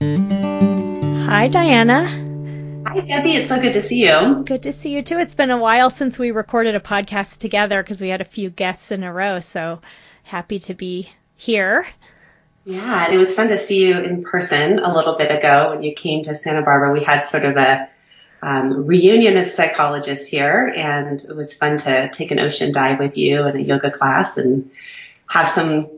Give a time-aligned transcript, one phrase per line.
[0.00, 2.06] Hi, Diana.
[2.86, 3.34] Hi, Debbie.
[3.34, 4.44] It's so good to see you.
[4.46, 5.18] Good to see you too.
[5.18, 8.50] It's been a while since we recorded a podcast together because we had a few
[8.50, 9.40] guests in a row.
[9.40, 9.80] So
[10.22, 11.88] happy to be here.
[12.64, 15.82] Yeah, and it was fun to see you in person a little bit ago when
[15.82, 16.92] you came to Santa Barbara.
[16.92, 17.88] We had sort of a
[18.42, 23.16] um, reunion of psychologists here, and it was fun to take an ocean dive with
[23.16, 24.70] you and a yoga class and
[25.26, 25.88] have some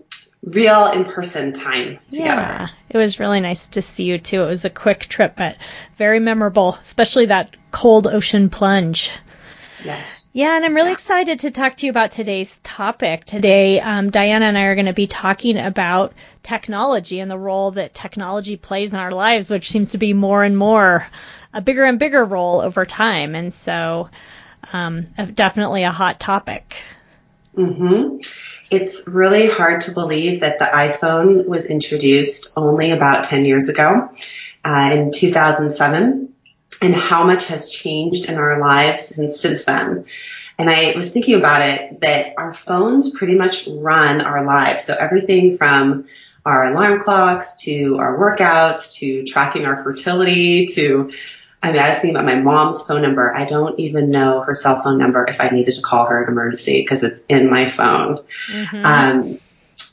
[0.45, 2.29] real in person time together.
[2.29, 4.43] Yeah, it was really nice to see you too.
[4.43, 5.57] It was a quick trip, but
[5.99, 9.11] very memorable, especially that cold ocean plunge.
[9.85, 10.22] Yes.
[10.35, 13.27] Yeah, and I'm really excited to talk to you about today's topic.
[13.27, 17.73] Today, um, Diana and I are going to be talking about technology and the role
[17.73, 21.07] that technology plays in our lives, which seems to be more and more
[21.53, 23.35] a bigger and bigger role over time.
[23.35, 24.09] And so,
[24.73, 25.03] um,
[25.35, 26.77] definitely a hot topic.
[27.55, 28.17] Mm-hmm.
[28.75, 34.09] It's really hard to believe that the iPhone was introduced only about 10 years ago,
[34.65, 36.32] uh, in 2007,
[36.81, 40.07] and how much has changed in our lives since, since then.
[40.59, 44.85] And I was thinking about it that our phones pretty much run our lives.
[44.85, 46.07] So everything from
[46.45, 51.13] our alarm clocks to our workouts to tracking our fertility to
[51.65, 53.33] I mean, I was thinking about my mom's phone number.
[53.33, 56.29] I don't even know her cell phone number if I needed to call her an
[56.29, 58.19] emergency because it's in my phone.
[58.49, 58.85] Mm-hmm.
[58.85, 59.39] Um,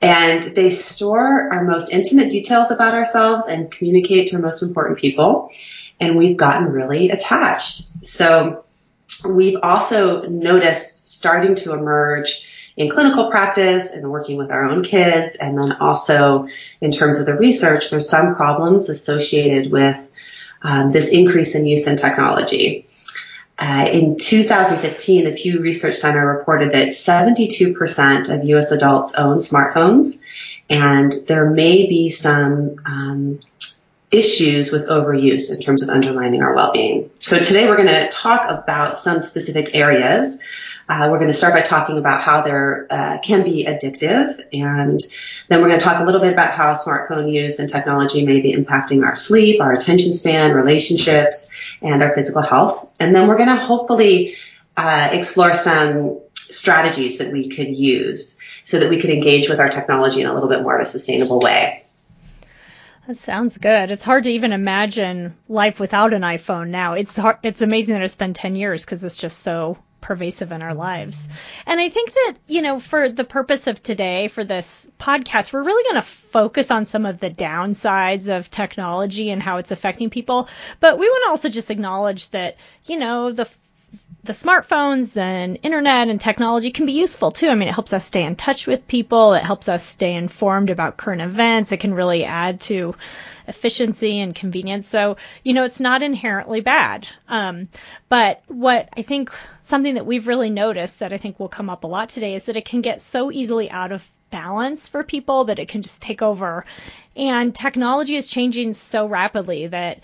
[0.01, 4.97] and they store our most intimate details about ourselves and communicate to our most important
[4.97, 5.51] people.
[5.99, 8.05] And we've gotten really attached.
[8.05, 8.65] So
[9.27, 12.45] we've also noticed starting to emerge
[12.77, 15.35] in clinical practice and working with our own kids.
[15.35, 16.47] And then also
[16.79, 20.09] in terms of the research, there's some problems associated with
[20.61, 22.87] um, this increase in use in technology.
[23.57, 28.71] Uh, in 2015, the Pew Research Center reported that 72% of U.S.
[28.71, 30.21] adults own smartphones,
[30.69, 33.39] and there may be some um,
[34.11, 37.11] issues with overuse in terms of undermining our well-being.
[37.17, 40.43] So today we're going to talk about some specific areas
[40.89, 44.99] uh, we're going to start by talking about how they uh, can be addictive, and
[45.47, 48.41] then we're going to talk a little bit about how smartphone use and technology may
[48.41, 51.51] be impacting our sleep, our attention span, relationships,
[51.83, 52.89] and our physical health.
[52.99, 54.35] And then we're going to hopefully
[54.75, 59.69] uh, explore some strategies that we could use so that we could engage with our
[59.69, 61.85] technology in a little bit more of a sustainable way.
[63.09, 63.89] That sounds good.
[63.89, 66.93] It's hard to even imagine life without an iPhone now.
[66.93, 70.61] It's hard, it's amazing that it's been 10 years because it's just so pervasive in
[70.61, 71.27] our lives.
[71.65, 75.63] And I think that, you know, for the purpose of today, for this podcast, we're
[75.63, 80.11] really going to focus on some of the downsides of technology and how it's affecting
[80.11, 80.47] people.
[80.79, 83.49] But we want to also just acknowledge that, you know, the
[84.23, 87.47] the smartphones and internet and technology can be useful too.
[87.47, 89.33] I mean, it helps us stay in touch with people.
[89.33, 91.71] It helps us stay informed about current events.
[91.71, 92.95] It can really add to
[93.47, 94.87] efficiency and convenience.
[94.87, 97.07] So, you know, it's not inherently bad.
[97.27, 97.69] Um,
[98.09, 99.31] but what I think
[99.61, 102.45] something that we've really noticed that I think will come up a lot today is
[102.45, 106.01] that it can get so easily out of balance for people that it can just
[106.01, 106.65] take over.
[107.15, 110.01] And technology is changing so rapidly that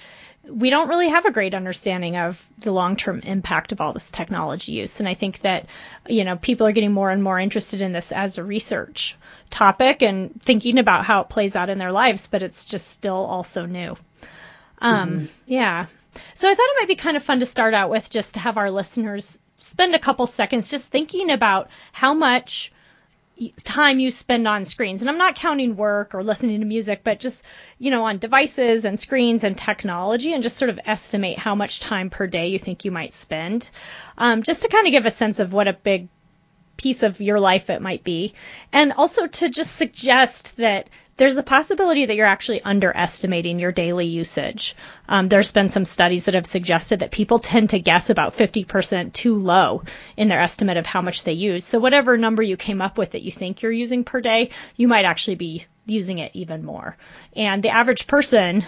[0.50, 4.74] we don't really have a great understanding of the long-term impact of all this technology
[4.74, 5.00] use.
[5.00, 5.68] And I think that,
[6.07, 9.15] you know, people are getting more and more interested in this as a research
[9.50, 13.25] topic and thinking about how it plays out in their lives, but it's just still
[13.25, 13.95] also new.
[14.80, 15.25] Um, mm-hmm.
[15.45, 15.86] yeah.
[16.36, 18.39] So I thought it might be kind of fun to start out with just to
[18.39, 22.71] have our listeners spend a couple seconds just thinking about how much
[23.63, 25.01] time you spend on screens.
[25.01, 27.43] And I'm not counting work or listening to music, but just,
[27.77, 31.79] you know, on devices and screens and technology and just sort of estimate how much
[31.79, 33.69] time per day you think you might spend.
[34.17, 36.07] Um, just to kind of give a sense of what a big
[36.77, 38.33] piece of your life it might be,
[38.71, 44.06] and also to just suggest that there's a possibility that you're actually underestimating your daily
[44.06, 44.75] usage.
[45.07, 49.13] Um, there's been some studies that have suggested that people tend to guess about 50%
[49.13, 49.83] too low
[50.17, 51.65] in their estimate of how much they use.
[51.65, 54.89] So whatever number you came up with that you think you're using per day, you
[54.89, 56.97] might actually be using it even more.
[57.35, 58.65] And the average person,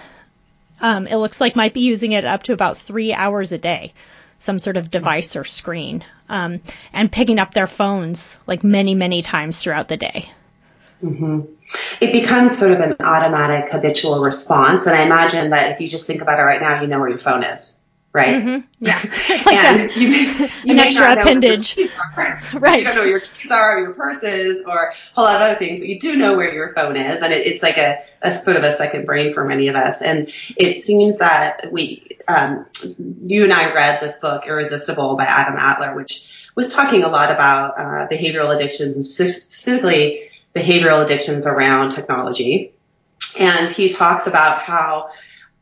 [0.80, 3.94] um, it looks like might be using it up to about three hours a day
[4.40, 6.62] some sort of device or screen, um,
[6.94, 10.30] and picking up their phones like many, many times throughout the day.
[11.04, 11.42] Mm-hmm.
[12.02, 14.88] It becomes sort of an automatic habitual response.
[14.88, 17.10] And I imagine that if you just think about it right now, you know where
[17.10, 18.36] your phone is, right?
[18.36, 18.68] Mm-hmm.
[18.80, 19.00] Yeah.
[19.04, 20.10] It's like and a, you,
[20.64, 21.78] you an extra appendage.
[22.54, 22.78] right.
[22.80, 25.42] You don't know where your keys are, or your purses, or a whole lot of
[25.42, 27.22] other things, but you do know where your phone is.
[27.22, 30.02] And it, it's like a, a, sort of a second brain for many of us.
[30.02, 32.66] And it seems that we, um,
[32.98, 37.32] you and I read this book, Irresistible by Adam Alter, which was talking a lot
[37.32, 40.27] about uh, behavioral addictions and specifically
[40.58, 42.74] behavioral addictions around technology.
[43.40, 45.10] And he talks about how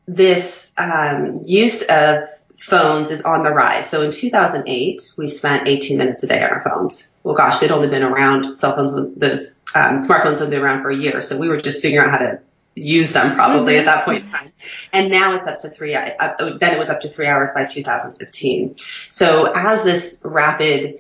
[0.08, 3.90] this um, use of phones is on the rise.
[3.90, 7.14] So in 2008, we spent 18 minutes a day on our phones.
[7.24, 10.90] Well, gosh, they'd only been around, cell phones, those um, smartphones had been around for
[10.90, 11.22] a year.
[11.22, 12.42] So we were just figuring out how to
[12.76, 13.88] use them probably mm-hmm.
[13.88, 14.52] at that point in time.
[14.92, 17.66] And now it's up to three, uh, then it was up to three hours by
[17.66, 18.76] 2015.
[19.10, 21.00] So as this rapid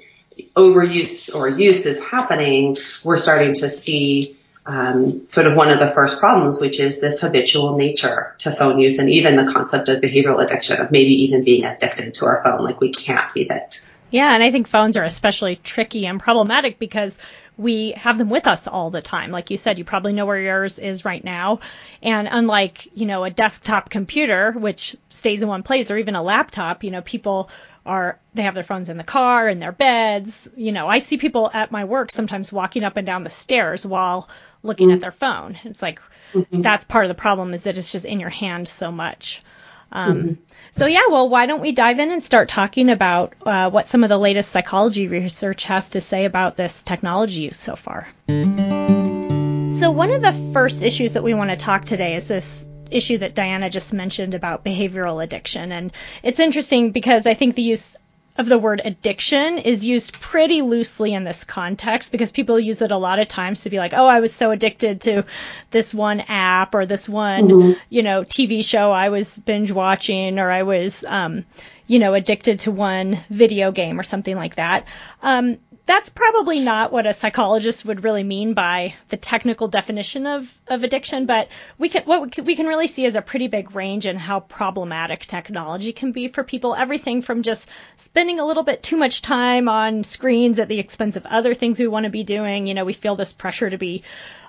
[0.55, 5.91] overuse or use is happening, we're starting to see um, sort of one of the
[5.91, 10.01] first problems, which is this habitual nature to phone use and even the concept of
[10.01, 13.87] behavioral addiction, of maybe even being addicted to our phone, like we can't leave it.
[14.11, 17.17] Yeah, and I think phones are especially tricky and problematic because
[17.57, 19.31] we have them with us all the time.
[19.31, 21.59] Like you said, you probably know where yours is right now.
[22.01, 26.23] And unlike, you know, a desktop computer, which stays in one place, or even a
[26.23, 27.49] laptop, you know, people
[27.85, 31.17] are they have their phones in the car in their beds you know i see
[31.17, 34.27] people at my work sometimes walking up and down the stairs while
[34.63, 34.95] looking mm-hmm.
[34.95, 36.01] at their phone it's like
[36.33, 36.61] mm-hmm.
[36.61, 39.43] that's part of the problem is that it's just in your hand so much
[39.91, 40.33] um, mm-hmm.
[40.71, 44.03] so yeah well why don't we dive in and start talking about uh, what some
[44.03, 49.91] of the latest psychology research has to say about this technology use so far so
[49.91, 53.35] one of the first issues that we want to talk today is this issue that
[53.35, 55.71] Diana just mentioned about behavioral addiction.
[55.71, 55.91] And
[56.23, 57.95] it's interesting because I think the use
[58.37, 62.91] of the word addiction is used pretty loosely in this context because people use it
[62.91, 65.25] a lot of times to be like, oh, I was so addicted to
[65.71, 67.79] this one app or this one, mm-hmm.
[67.89, 71.45] you know, TV show I was binge watching or I was, um,
[71.87, 74.85] you know, addicted to one video game or something like that.
[75.21, 80.51] Um, that's probably not what a psychologist would really mean by the technical definition of,
[80.67, 84.07] of addiction, but we can, what we can really see is a pretty big range
[84.07, 86.73] in how problematic technology can be for people.
[86.73, 91.17] Everything from just spending a little bit too much time on screens at the expense
[91.17, 92.65] of other things we want to be doing.
[92.65, 94.03] You know, we feel this pressure to be,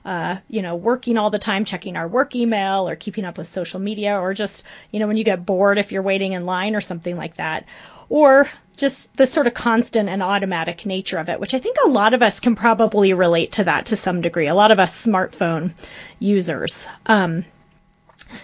[0.07, 3.49] uh, you know, working all the time, checking our work email or keeping up with
[3.49, 6.75] social media, or just, you know, when you get bored if you're waiting in line
[6.75, 7.67] or something like that
[8.09, 11.89] or just the sort of constant and automatic nature of it, which I think a
[11.89, 14.49] lot of us can probably relate to that to some degree.
[14.49, 15.73] A lot of us smartphone
[16.19, 16.87] users.
[17.07, 17.47] Um,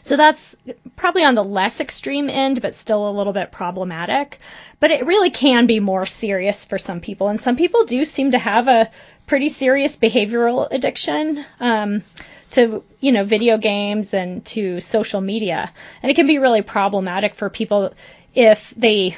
[0.03, 0.57] so that's
[0.97, 4.39] probably on the less extreme end, but still a little bit problematic.
[4.81, 8.31] But it really can be more serious for some people, and some people do seem
[8.31, 8.91] to have a
[9.27, 11.45] pretty serious behavioral addiction.
[11.61, 12.03] Um,
[12.53, 17.35] to you know video games and to social media and it can be really problematic
[17.35, 17.95] for people
[18.35, 19.17] if they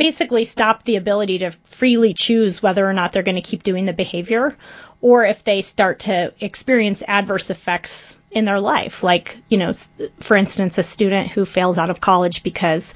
[0.00, 3.84] basically stop the ability to freely choose whether or not they're going to keep doing
[3.84, 4.56] the behavior
[5.02, 9.02] or if they start to experience adverse effects in their life.
[9.02, 9.72] Like, you know,
[10.20, 12.94] for instance, a student who fails out of college because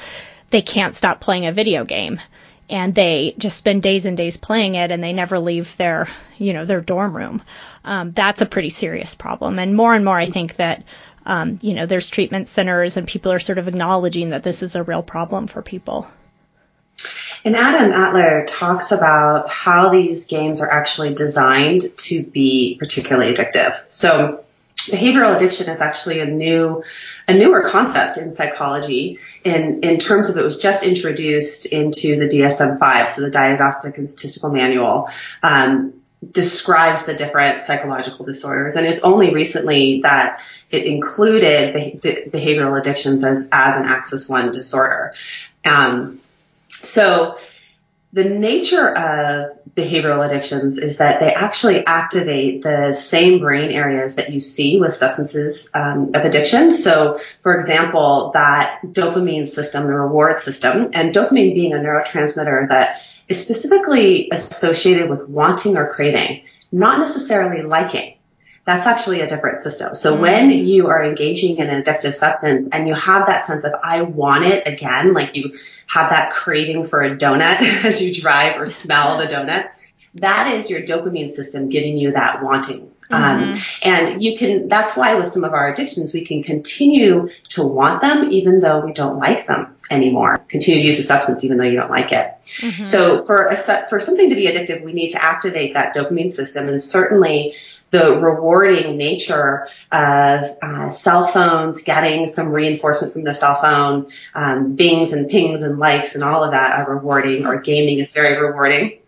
[0.49, 2.21] they can't stop playing a video game
[2.71, 6.09] and they just spend days and days playing it and they never leave their,
[6.39, 7.43] you know, their dorm room.
[7.85, 9.59] Um, that's a pretty serious problem.
[9.59, 10.85] And more and more, I think that,
[11.27, 14.75] um, you know, there's treatment centers and people are sort of acknowledging that this is
[14.75, 16.09] a real problem for people.
[17.45, 23.73] And Adam Alter talks about how these games are actually designed to be particularly addictive.
[23.89, 24.45] So
[24.77, 26.83] behavioral addiction is actually a new,
[27.29, 32.29] a newer concept in psychology in, in terms of it was just introduced into the
[32.29, 35.11] DSM-5, so the Diagnostic and Statistical Manual,
[35.43, 35.95] um,
[36.31, 38.77] describes the different psychological disorders.
[38.77, 45.13] And it's only recently that it included behavioral addictions as, as an axis one disorder.
[45.67, 46.21] Um,
[46.83, 47.39] so
[48.15, 54.31] the nature of behavioral addictions is that they actually activate the same brain areas that
[54.31, 56.71] you see with substances um, of addiction.
[56.71, 63.01] So, for example, that dopamine system, the reward system, and dopamine being a neurotransmitter that
[63.27, 68.14] is specifically associated with wanting or craving, not necessarily liking.
[68.65, 69.95] That's actually a different system.
[69.95, 70.23] So mm-hmm.
[70.23, 74.03] when you are engaging in an addictive substance and you have that sense of, I
[74.03, 75.53] want it again, like you
[75.87, 79.81] have that craving for a donut as you drive or smell the donuts,
[80.15, 82.91] that is your dopamine system giving you that wanting.
[83.11, 83.51] Um, mm-hmm.
[83.53, 87.67] Um, and you can, that's why with some of our addictions, we can continue to
[87.67, 90.39] want them even though we don't like them anymore.
[90.49, 92.35] Continue to use the substance even though you don't like it.
[92.45, 92.85] Mm-hmm.
[92.85, 96.69] So for a, for something to be addictive, we need to activate that dopamine system
[96.69, 97.55] and certainly
[97.91, 104.75] the rewarding nature of uh, cell phones, getting some reinforcement from the cell phone, um,
[104.75, 108.41] bings and pings and likes and all of that are rewarding, or gaming is very
[108.41, 108.99] rewarding,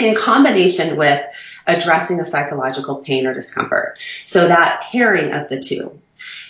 [0.00, 1.22] in combination with
[1.66, 3.98] addressing a psychological pain or discomfort.
[4.24, 6.00] So that pairing of the two.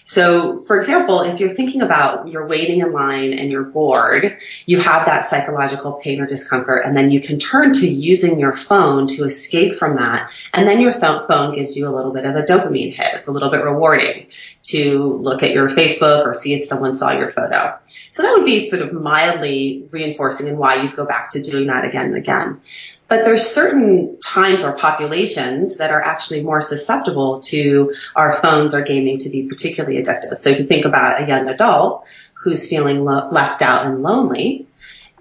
[0.04, 4.78] So, for example, if you're thinking about you're waiting in line and you're bored, you
[4.78, 9.06] have that psychological pain or discomfort, and then you can turn to using your phone
[9.08, 10.30] to escape from that.
[10.52, 13.14] And then your th- phone gives you a little bit of a dopamine hit.
[13.14, 14.26] It's a little bit rewarding
[14.64, 17.78] to look at your Facebook or see if someone saw your photo.
[18.10, 21.68] So that would be sort of mildly reinforcing and why you'd go back to doing
[21.68, 22.60] that again and again.
[23.08, 28.82] But there's certain times or populations that are actually more susceptible to our phones or
[28.82, 30.38] gaming to be particularly addictive.
[30.38, 34.66] So if you think about a young adult who's feeling lo- left out and lonely,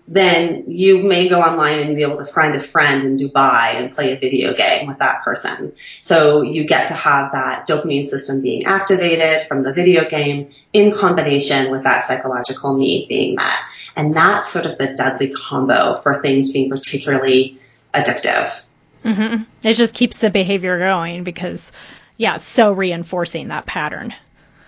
[0.08, 3.92] then you may go online and be able to find a friend in Dubai and
[3.94, 5.74] play a video game with that person.
[6.02, 10.94] So you get to have that dopamine system being activated from the video game in
[10.94, 13.60] combination with that psychological need being met.
[13.96, 17.60] And that's sort of the deadly combo for things being particularly
[17.94, 18.66] addictive.
[19.04, 19.44] Mm-hmm.
[19.64, 21.72] It just keeps the behavior going because,
[22.18, 24.14] yeah, it's so reinforcing that pattern.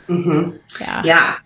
[0.08, 0.58] Mm-hmm.
[0.80, 1.02] Yeah.
[1.06, 1.38] Yeah.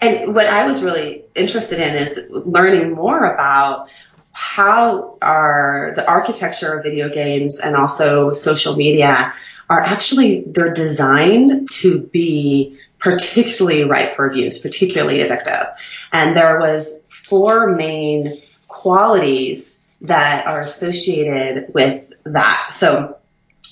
[0.00, 3.88] And what I was really interested in is learning more about
[4.32, 9.32] how are the architecture of video games and also social media
[9.70, 15.74] are actually they're designed to be particularly ripe for abuse, particularly addictive.
[16.12, 18.26] And there was four main
[18.66, 22.68] qualities that are associated with that.
[22.70, 23.18] So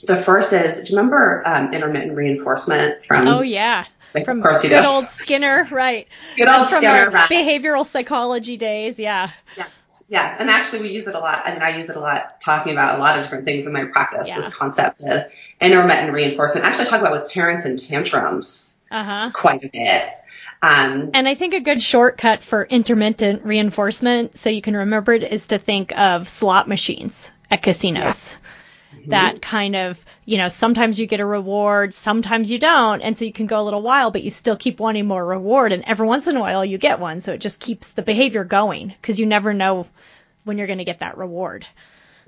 [0.05, 3.29] the first is, do you remember um, intermittent reinforcement from?
[3.29, 3.87] Oh yeah.
[4.15, 4.89] Like, from of course you good do.
[4.89, 6.07] old Skinner, right?
[6.37, 7.31] Good old from Skinner, right.
[7.31, 9.31] Behavioral psychology days, yeah.
[9.57, 11.41] Yes, yes, and actually we use it a lot.
[11.45, 13.73] I mean, I use it a lot, talking about a lot of different things in
[13.73, 14.29] my practice.
[14.29, 14.37] Yeah.
[14.37, 16.67] This concept of intermittent reinforcement.
[16.67, 19.31] Actually, talk about with parents and tantrums uh-huh.
[19.33, 20.15] quite a bit.
[20.63, 25.25] Um, and I think a good shortcut for intermittent reinforcement, so you can remember it,
[25.25, 28.39] is to think of slot machines at casinos.
[28.93, 28.99] Yeah.
[28.99, 29.11] Mm-hmm.
[29.11, 33.25] That kind of, you know, sometimes you get a reward, sometimes you don't, and so
[33.25, 36.07] you can go a little while, but you still keep wanting more reward, and every
[36.07, 39.19] once in a while you get one, so it just keeps the behavior going because
[39.19, 39.89] you never know
[40.45, 41.67] when you're going to get that reward.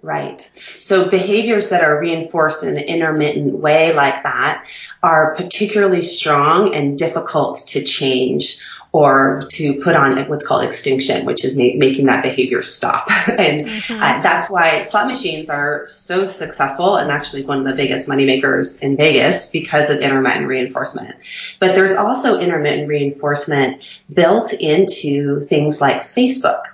[0.04, 0.50] Right.
[0.78, 4.66] So behaviors that are reinforced in an intermittent way like that
[5.02, 8.58] are particularly strong and difficult to change
[8.92, 13.08] or to put on what's called extinction, which is ma- making that behavior stop.
[13.28, 13.94] and mm-hmm.
[13.94, 18.26] uh, that's why slot machines are so successful and actually one of the biggest money
[18.26, 21.16] makers in Vegas because of intermittent reinforcement.
[21.60, 23.82] But there's also intermittent reinforcement
[24.12, 26.64] built into things like Facebook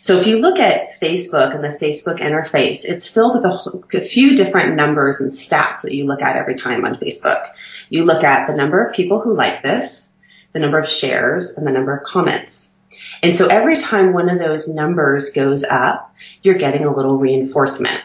[0.00, 4.00] so if you look at Facebook and the Facebook interface, it's filled with a, a,
[4.00, 7.52] few different numbers and stats that you look at every time on Facebook.
[7.90, 10.16] You look at the number of people who like this,
[10.52, 12.78] the number of shares, and the number of comments.
[13.22, 18.00] And so every time one of those numbers goes up, you're getting a little reinforcement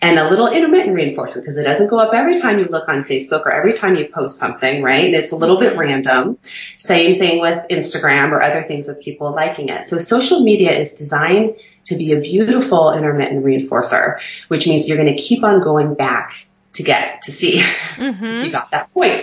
[0.00, 3.04] and a little intermittent reinforcement because it doesn't go up every time you look on
[3.04, 5.06] Facebook or every time you post something, right?
[5.06, 6.38] And it's a little bit random.
[6.76, 9.86] Same thing with Instagram or other things of people liking it.
[9.86, 15.14] So social media is designed to be a beautiful intermittent reinforcer, which means you're going
[15.14, 18.24] to keep on going back to get to see mm-hmm.
[18.24, 19.22] if you got that point.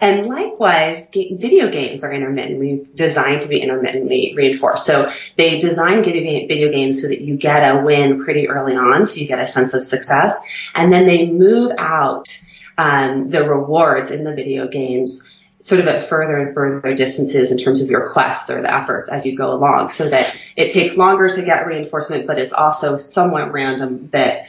[0.00, 4.84] And likewise, video games are intermittently designed to be intermittently reinforced.
[4.84, 9.20] So they design video games so that you get a win pretty early on, so
[9.20, 10.38] you get a sense of success,
[10.74, 12.38] and then they move out
[12.76, 17.58] um, the rewards in the video games sort of at further and further distances in
[17.58, 20.96] terms of your quests or the efforts as you go along so that it takes
[20.96, 24.46] longer to get reinforcement, but it's also somewhat random that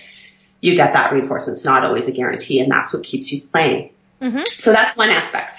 [0.61, 1.57] you get that reinforcement.
[1.57, 3.91] It's not always a guarantee, and that's what keeps you playing.
[4.21, 4.43] Mm-hmm.
[4.57, 5.57] So that's one aspect.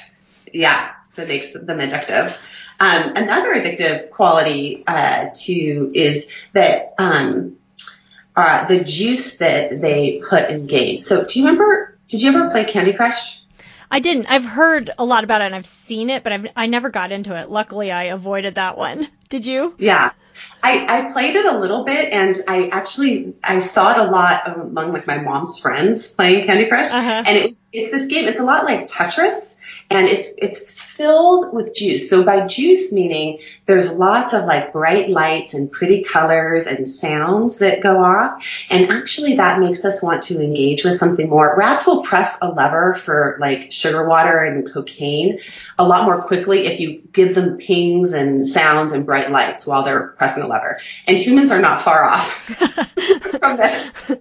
[0.53, 2.37] Yeah, that makes them addictive.
[2.81, 7.57] Um, another addictive quality uh, to is that um,
[8.37, 11.05] uh, the juice that they put in games.
[11.07, 11.99] So do you remember?
[12.07, 13.43] Did you ever play Candy Crush?
[13.91, 14.27] I didn't.
[14.27, 17.11] I've heard a lot about it and I've seen it, but I've I never got
[17.11, 17.51] into it.
[17.51, 19.09] Luckily, I avoided that one.
[19.29, 19.75] Did you?
[19.79, 20.13] Yeah.
[20.63, 24.49] I, I played it a little bit and I actually I saw it a lot
[24.49, 27.25] among like my mom's friends playing Candy Crush uh-huh.
[27.27, 29.58] and it's it's this game it's a lot like Tetris
[29.91, 32.11] and it's it's filled with juice.
[32.11, 37.59] So by juice meaning there's lots of like bright lights and pretty colors and sounds
[37.59, 38.45] that go off.
[38.69, 41.55] And actually that makes us want to engage with something more.
[41.57, 45.41] Rats will press a lever for like sugar water and cocaine
[45.79, 49.85] a lot more quickly if you give them pings and sounds and bright lights while
[49.85, 50.79] they're pressing a lever.
[51.07, 52.31] And humans are not far off
[53.41, 54.13] from this.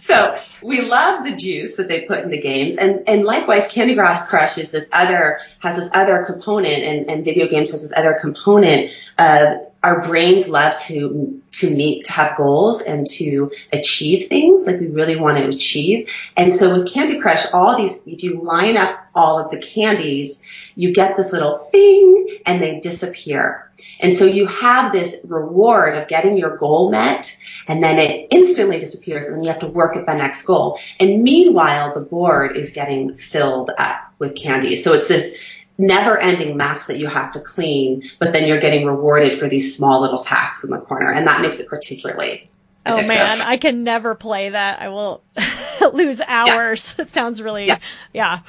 [0.00, 2.76] So we love the juice that they put into games.
[2.76, 7.46] And, and likewise, Candy Crush is this other, has this other component and, and video
[7.46, 12.82] games has this other component of our brains love to, to meet, to have goals
[12.82, 16.10] and to achieve things like we really want to achieve.
[16.36, 20.42] And so with Candy Crush, all these, if you line up all of the candies,
[20.74, 23.70] you get this little thing and they disappear.
[24.00, 28.80] And so you have this reward of getting your goal met and then it instantly
[28.80, 30.80] disappears and then you have to work at the next goal.
[30.98, 34.74] And meanwhile, the board is getting filled up with candy.
[34.74, 35.38] So it's this
[35.78, 39.76] never ending mess that you have to clean, but then you're getting rewarded for these
[39.76, 41.12] small little tasks in the corner.
[41.12, 42.50] And that makes it particularly
[42.84, 43.04] oh, Addictive.
[43.04, 44.80] Oh man, I can never play that.
[44.80, 45.22] I will
[45.92, 46.94] lose hours.
[46.98, 47.04] Yeah.
[47.06, 47.78] It sounds really, yeah.
[48.12, 48.40] yeah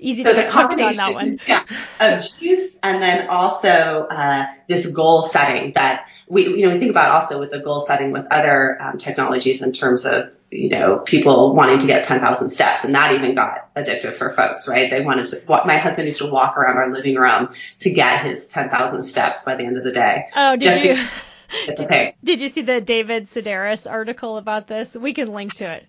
[0.00, 1.38] easy so to get hooked on that one.
[1.46, 1.62] Yeah,
[2.00, 6.90] of juice and then also uh, this goal setting that we you know we think
[6.90, 10.98] about also with the goal setting with other um, technologies in terms of you know
[10.98, 15.00] people wanting to get 10,000 steps and that even got addictive for folks right they
[15.00, 19.02] wanted to my husband used to walk around our living room to get his 10,000
[19.02, 21.06] steps by the end of the day oh did you
[21.66, 24.96] did, did you see the David Sedaris article about this?
[24.96, 25.86] We can link to it.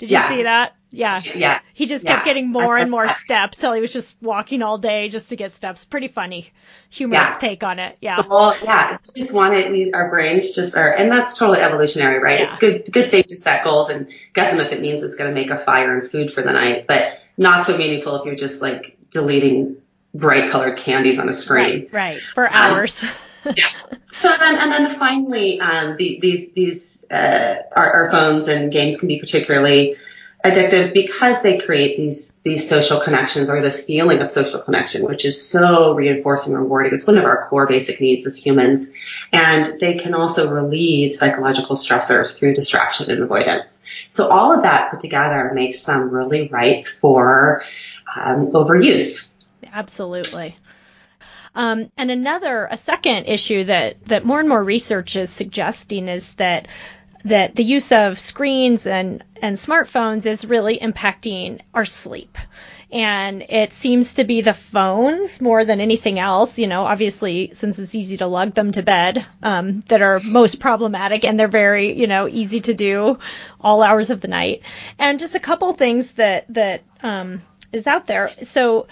[0.00, 0.28] Did you yes.
[0.30, 0.70] see that?
[0.92, 1.20] Yeah.
[1.22, 1.60] Yeah.
[1.74, 5.10] He just kept getting more and more steps till he was just walking all day
[5.10, 5.84] just to get steps.
[5.84, 6.50] Pretty funny,
[6.88, 7.36] humorous yeah.
[7.38, 7.98] take on it.
[8.00, 8.22] Yeah.
[8.26, 8.96] Well, yeah.
[9.14, 12.40] Just want wanted we, our brains just are, and that's totally evolutionary, right?
[12.40, 12.46] Yeah.
[12.46, 15.28] It's good, good thing to set goals and get them if it means it's going
[15.28, 18.34] to make a fire and food for the night, but not so meaningful if you're
[18.36, 19.76] just like deleting
[20.14, 21.88] bright colored candies on a screen.
[21.92, 21.92] Right.
[21.92, 22.20] right.
[22.34, 23.04] For um, hours.
[23.44, 23.68] yeah.
[24.12, 28.98] So then, and then finally, um, the, these these uh, our, our, phones and games
[28.98, 29.96] can be particularly
[30.44, 35.24] addictive because they create these these social connections or this feeling of social connection, which
[35.24, 36.94] is so reinforcing and rewarding.
[36.94, 38.90] It's one of our core basic needs as humans,
[39.32, 43.84] and they can also relieve psychological stressors through distraction and avoidance.
[44.08, 47.62] So all of that put together makes them really ripe for
[48.14, 49.32] um, overuse.
[49.72, 50.56] Absolutely.
[51.54, 56.32] Um, and another, a second issue that, that more and more research is suggesting is
[56.34, 56.68] that
[57.24, 62.38] that the use of screens and, and smartphones is really impacting our sleep.
[62.92, 67.78] And it seems to be the phones more than anything else, you know, obviously since
[67.78, 71.96] it's easy to lug them to bed, um, that are most problematic and they're very,
[71.96, 73.18] you know, easy to do
[73.60, 74.62] all hours of the night.
[74.98, 78.28] And just a couple things that, that, um, is out there.
[78.28, 78.88] So,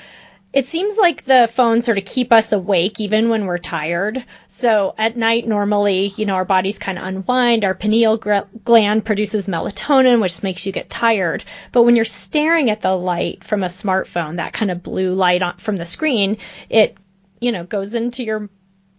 [0.58, 4.24] it seems like the phones sort of keep us awake even when we're tired.
[4.48, 7.64] So at night, normally, you know, our bodies kind of unwind.
[7.64, 11.44] Our pineal gland produces melatonin, which makes you get tired.
[11.70, 15.42] But when you're staring at the light from a smartphone, that kind of blue light
[15.42, 16.96] on, from the screen, it,
[17.40, 18.50] you know, goes into your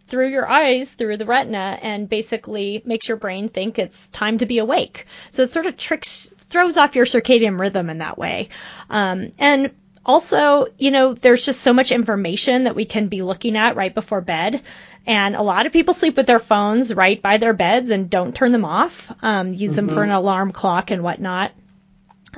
[0.05, 4.45] through your eyes, through the retina, and basically makes your brain think it's time to
[4.45, 5.07] be awake.
[5.29, 8.47] So it sort of tricks, throws off your circadian rhythm in that way.
[8.89, 9.71] Um, and
[10.09, 13.93] also, you know, there's just so much information that we can be looking at right
[13.93, 14.59] before bed.
[15.05, 18.33] And a lot of people sleep with their phones right by their beds and don't
[18.33, 19.85] turn them off, um, use mm-hmm.
[19.85, 20.17] them for an mm-hmm.
[20.17, 21.51] alarm clock and whatnot.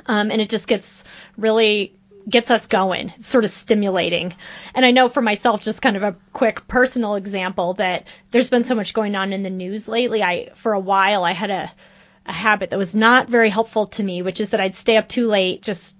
[0.04, 1.02] Um, and it just gets
[1.38, 1.94] really
[2.28, 3.14] gets us going.
[3.16, 4.34] It's sort of stimulating.
[4.74, 8.64] And I know for myself, just kind of a quick personal example that there's been
[8.64, 10.22] so much going on in the news lately.
[10.22, 11.72] I, for a while, I had a,
[12.26, 15.08] a habit that was not very helpful to me, which is that I'd stay up
[15.08, 15.96] too late just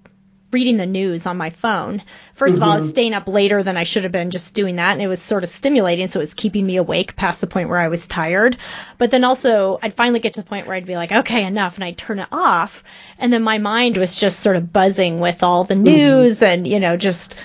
[0.53, 2.01] reading the news on my phone.
[2.37, 2.55] 1st mm-hmm.
[2.55, 2.89] of all, I was mm-hmm.
[2.89, 5.43] staying up later than I should have been just doing that, and it was sort
[5.43, 8.57] of stimulating, so it was keeping me awake past the point where I was tired.
[8.97, 11.75] But then also, I'd finally get to the point where I'd be like, okay, enough,
[11.75, 12.83] and I'd turn it off,
[13.17, 15.83] and then my mind was just sort of buzzing with all the mm-hmm.
[15.83, 16.45] news mm-hmm.
[16.45, 17.35] and, you know, just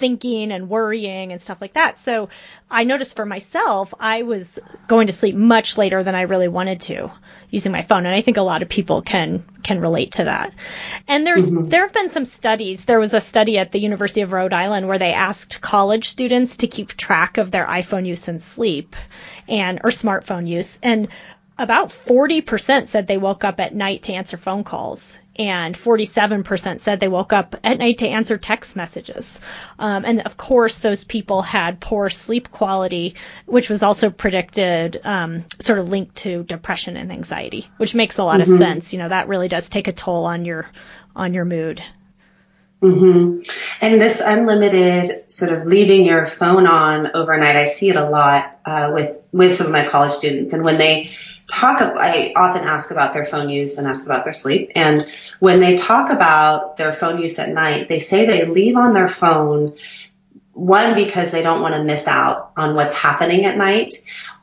[0.00, 1.98] thinking and worrying and stuff like that.
[1.98, 2.30] So
[2.70, 4.58] I noticed for myself, I was
[4.88, 7.12] going to sleep much later than I really wanted to
[7.50, 8.06] using my phone.
[8.06, 10.54] And I think a lot of people can, can relate to that.
[11.06, 11.64] And there's, mm-hmm.
[11.64, 12.84] there have been some studies.
[12.84, 16.58] There was a study at the University of Rhode Island where they asked college students
[16.58, 18.96] to keep track of their iPhone use and sleep
[19.48, 20.78] and, or smartphone use.
[20.82, 21.08] And
[21.60, 27.00] about 40% said they woke up at night to answer phone calls and 47% said
[27.00, 29.40] they woke up at night to answer text messages.
[29.78, 33.14] Um, and of course, those people had poor sleep quality,
[33.46, 38.24] which was also predicted, um, sort of linked to depression and anxiety, which makes a
[38.24, 38.52] lot mm-hmm.
[38.52, 38.92] of sense.
[38.92, 40.68] You know, that really does take a toll on your
[41.14, 41.82] on your mood.
[42.82, 43.40] Mm-hmm.
[43.82, 48.58] And this unlimited sort of leaving your phone on overnight, I see it a lot
[48.64, 50.54] uh, with with some of my college students.
[50.54, 51.10] And when they
[51.50, 54.72] talk, I often ask about their phone use and ask about their sleep.
[54.76, 55.06] And
[55.38, 59.08] when they talk about their phone use at night, they say they leave on their
[59.08, 59.74] phone
[60.52, 63.94] one because they don't want to miss out on what's happening at night,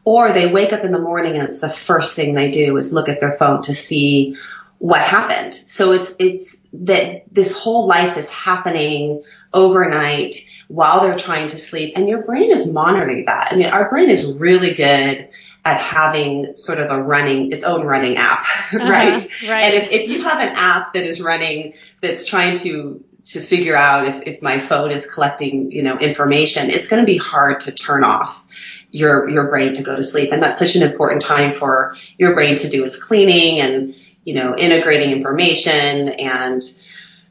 [0.03, 2.93] or they wake up in the morning and it's the first thing they do is
[2.93, 4.37] look at their phone to see
[4.79, 5.53] what happened.
[5.53, 10.35] So it's, it's that this whole life is happening overnight
[10.67, 13.49] while they're trying to sleep and your brain is monitoring that.
[13.51, 15.29] I mean, our brain is really good
[15.67, 19.15] at having sort of a running, its own running app, right?
[19.15, 19.63] Uh-huh, right.
[19.65, 23.75] And if, if you have an app that is running, that's trying to, to figure
[23.75, 27.59] out if, if my phone is collecting, you know, information, it's going to be hard
[27.61, 28.47] to turn off
[28.91, 30.31] your, your brain to go to sleep.
[30.31, 34.35] And that's such an important time for your brain to do its cleaning and, you
[34.35, 36.61] know, integrating information and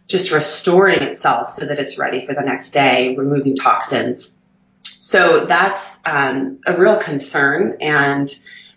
[0.09, 4.36] just restoring itself so that it's ready for the next day, removing toxins.
[5.07, 7.77] So that's um, a real concern.
[7.81, 8.29] And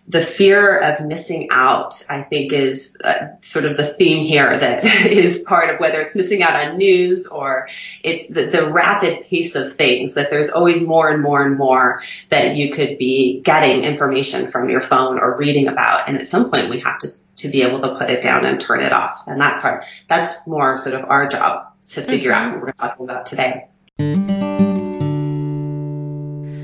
[0.07, 4.85] the fear of missing out, I think, is uh, sort of the theme here that
[5.07, 7.67] is part of whether it's missing out on news or
[8.03, 12.03] it's the, the, rapid pace of things, that there's always more and more and more
[12.29, 16.07] that you could be getting information from your phone or reading about.
[16.07, 18.61] And at some point, we have to to be able to put it down and
[18.61, 19.23] turn it off.
[19.25, 19.83] And that's hard.
[20.07, 22.49] That's more sort of our job to figure mm-hmm.
[22.49, 23.69] out what we're talking about today.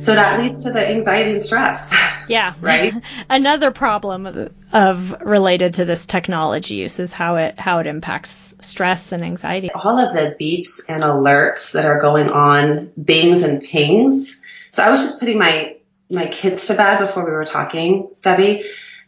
[0.05, 1.95] So that leads to the anxiety and stress.
[2.27, 2.53] Yeah.
[2.61, 2.93] right.
[3.29, 8.55] Another problem of, of related to this technology use is how it how it impacts
[8.61, 9.71] stress and anxiety.
[9.71, 14.41] All of the beeps and alerts that are going on, bings and pings.
[14.71, 15.77] So I was just putting my
[16.09, 18.63] my kids to bed before we were talking, Debbie,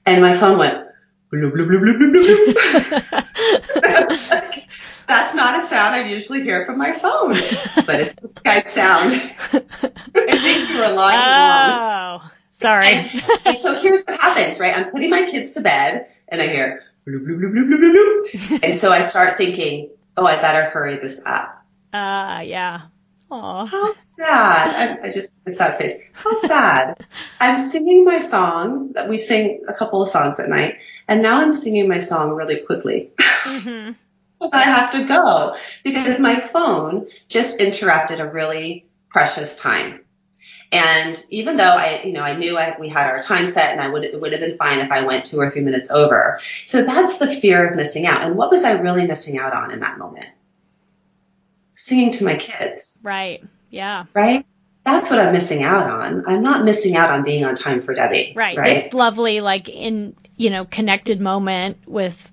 [0.06, 0.88] and my phone went
[1.32, 2.56] Bloop, bloop, bloop, bloop, bloop,
[3.12, 4.64] bloop.
[5.08, 7.30] That's not a sound I usually hear from my phone,
[7.86, 9.14] but it's the Skype sound.
[10.14, 12.88] I think you were lying oh, sorry.
[12.88, 14.78] And, and, so here's what happens, right?
[14.78, 18.64] I'm putting my kids to bed, and I hear bloop, bloop, bloop, bloop, bloop, bloop.
[18.64, 21.64] and so I start thinking, oh, I better hurry this up.
[21.94, 22.82] Ah, uh, yeah.
[23.32, 23.68] Aww.
[23.68, 25.00] How sad.
[25.04, 25.98] I, I just, a sad face.
[26.14, 27.06] How sad.
[27.40, 31.42] I'm singing my song that we sing a couple of songs at night, and now
[31.42, 33.12] I'm singing my song really quickly.
[33.18, 33.92] Mm-hmm.
[34.54, 40.02] I have to go because my phone just interrupted a really precious time.
[40.72, 43.80] And even though I, you know, I knew I, we had our time set and
[43.80, 46.42] I would, it would have been fine if I went two or three minutes over.
[46.66, 48.24] So that's the fear of missing out.
[48.24, 50.28] And what was I really missing out on in that moment?
[51.88, 53.00] singing to my kids.
[53.02, 53.44] Right.
[53.70, 54.06] Yeah.
[54.14, 54.46] Right?
[54.84, 56.26] That's what I'm missing out on.
[56.28, 58.34] I'm not missing out on being on time for Debbie.
[58.36, 58.58] Right.
[58.58, 58.84] right?
[58.84, 62.32] This lovely, like, in, you know, connected moment with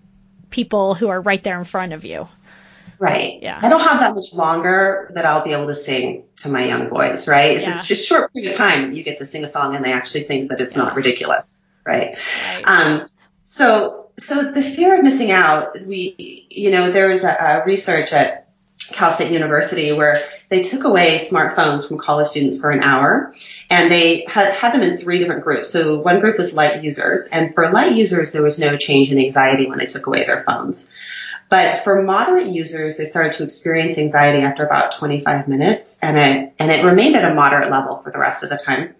[0.55, 2.29] people who are right there in front of you.
[3.01, 3.43] Right.
[3.43, 3.59] Yeah.
[3.61, 6.89] I don't have that much longer that I'll be able to sing to my young
[6.89, 7.57] boys, right?
[7.57, 7.73] It's yeah.
[7.73, 10.23] just a short period of time you get to sing a song and they actually
[10.23, 10.85] think that it's yeah.
[10.85, 12.17] not ridiculous, right?
[12.47, 12.63] right.
[12.65, 13.09] Um,
[13.43, 18.13] so, so the fear of missing out, we, you know, there was a, a research
[18.13, 18.44] at
[18.93, 20.17] Cal State University where
[20.49, 23.33] they took away smartphones from college students for an hour
[23.71, 25.71] and they had, had them in three different groups.
[25.71, 29.19] So one group was light users and for light users there was no change in
[29.19, 30.93] anxiety when they took away their phones.
[31.51, 36.55] But for moderate users, they started to experience anxiety after about 25 minutes and it,
[36.59, 38.95] and it remained at a moderate level for the rest of the time.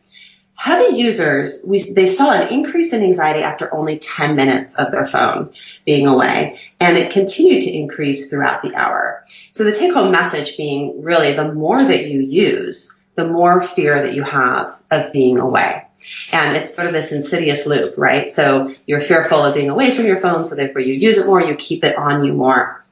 [0.57, 5.07] Heavy users, we, they saw an increase in anxiety after only 10 minutes of their
[5.07, 5.53] phone
[5.85, 9.25] being away, and it continued to increase throughout the hour.
[9.51, 14.03] So the take home message being really the more that you use, the more fear
[14.03, 15.87] that you have of being away.
[16.33, 18.29] And it's sort of this insidious loop, right?
[18.29, 21.43] So you're fearful of being away from your phone, so therefore you use it more,
[21.43, 22.85] you keep it on you more.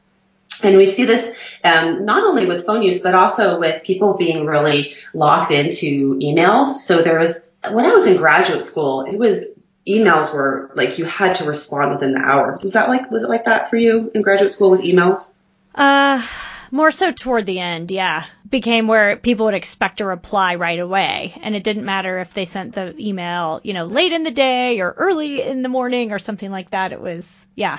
[0.62, 4.46] And we see this um, not only with phone use, but also with people being
[4.46, 6.66] really locked into emails.
[6.66, 11.05] So there was when I was in graduate school, it was emails were like you
[11.05, 12.59] had to respond within the hour.
[12.62, 15.37] Was that like was it like that for you in graduate school with emails?
[15.75, 16.25] Uh
[16.72, 18.25] more so toward the end, yeah.
[18.48, 21.38] Became where people would expect a reply right away.
[21.42, 24.81] And it didn't matter if they sent the email, you know, late in the day
[24.81, 26.92] or early in the morning or something like that.
[26.92, 27.79] It was, yeah.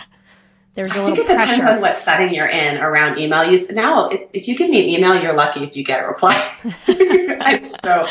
[0.76, 1.56] There's a little I think it pressure.
[1.56, 3.72] depends on what setting you're in around email use.
[3.72, 6.34] Now, if you give me an email, you're lucky if you get a reply.
[6.88, 8.08] I'm so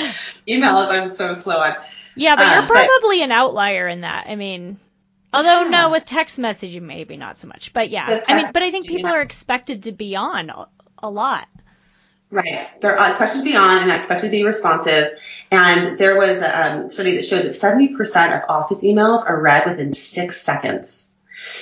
[0.46, 0.88] emails.
[0.88, 1.74] I'm so slow on.
[2.14, 4.26] Yeah, but you're um, probably but, an outlier in that.
[4.28, 4.78] I mean,
[5.32, 7.72] Although no, with text messaging maybe not so much.
[7.72, 11.10] But yeah, I mean, but I think people are expected to be on a, a
[11.10, 11.48] lot.
[12.30, 12.68] Right.
[12.80, 15.18] They're expected to be on and expected to be responsive.
[15.50, 19.66] And there was a um, study that showed that 70% of office emails are read
[19.66, 21.11] within six seconds.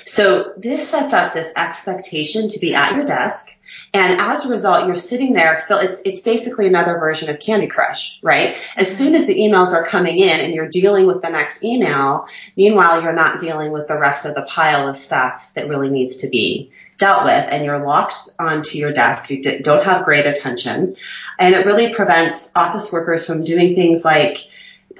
[0.04, 3.56] So this sets up this expectation to be at your desk
[3.92, 8.20] and as a result, you're sitting there, it's, it's basically another version of Candy Crush,
[8.22, 8.56] right?
[8.76, 9.04] As mm-hmm.
[9.04, 13.02] soon as the emails are coming in and you're dealing with the next email, meanwhile,
[13.02, 16.28] you're not dealing with the rest of the pile of stuff that really needs to
[16.28, 19.28] be dealt with and you're locked onto your desk.
[19.30, 20.96] You don't have great attention
[21.38, 24.38] and it really prevents office workers from doing things like,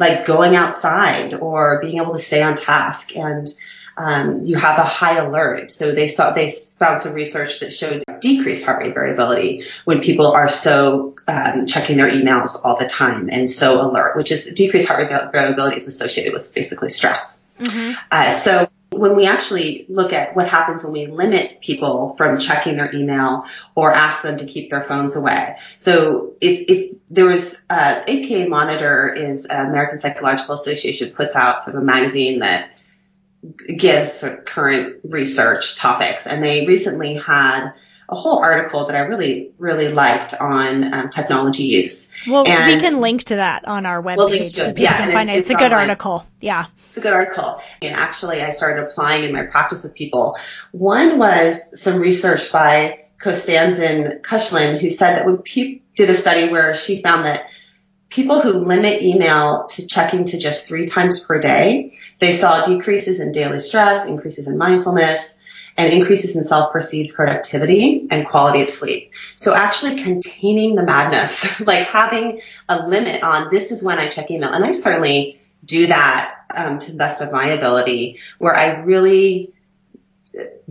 [0.01, 3.49] like going outside or being able to stay on task and
[3.97, 5.71] um, you have a high alert.
[5.71, 10.27] So they saw they found some research that showed decreased heart rate variability when people
[10.29, 14.89] are so um, checking their emails all the time and so alert, which is decreased
[14.89, 17.45] heart rate variability is associated with basically stress.
[17.59, 17.93] Mm-hmm.
[18.11, 22.77] Uh, so when we actually look at what happens when we limit people from checking
[22.77, 25.57] their email or ask them to keep their phones away.
[25.77, 31.77] So if, if there was, uh, APA Monitor is American Psychological Association puts out sort
[31.77, 32.71] of a magazine that
[33.67, 36.27] gives current research topics.
[36.27, 37.73] And they recently had
[38.09, 42.13] a whole article that I really, really liked on um, technology use.
[42.27, 45.31] Well, and we can link to that on our webpage we'll so yeah, can find
[45.31, 45.37] it.
[45.37, 45.91] It's, it's a good online.
[45.91, 46.27] article.
[46.41, 46.67] Yeah.
[46.85, 47.61] It's a good article.
[47.81, 50.37] And actually, I started applying in my practice with people.
[50.73, 56.51] One was some research by Kostadin Kushlev, who said that when people did a study
[56.51, 57.45] where she found that
[58.11, 63.21] people who limit email to checking to just three times per day, they saw decreases
[63.21, 65.41] in daily stress, increases in mindfulness,
[65.77, 69.15] and increases in self-perceived productivity and quality of sleep.
[69.37, 74.31] So actually containing the madness, like having a limit on this is when I check
[74.31, 74.53] email.
[74.53, 79.53] And I certainly do that um, to the best of my ability where I really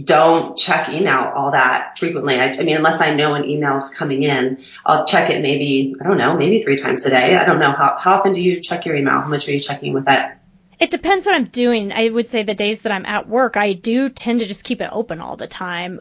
[0.01, 2.35] don't check email all that frequently.
[2.35, 6.07] I, I, mean, unless I know an email's coming in, I'll check it maybe, I
[6.07, 7.35] don't know, maybe three times a day.
[7.35, 7.71] I don't know.
[7.71, 9.21] How, how often do you check your email?
[9.21, 10.31] How much are you checking with it?
[10.79, 11.91] It depends what I'm doing.
[11.91, 14.79] I would say the days that I'm at work, I do tend to just keep
[14.79, 15.99] it open all the time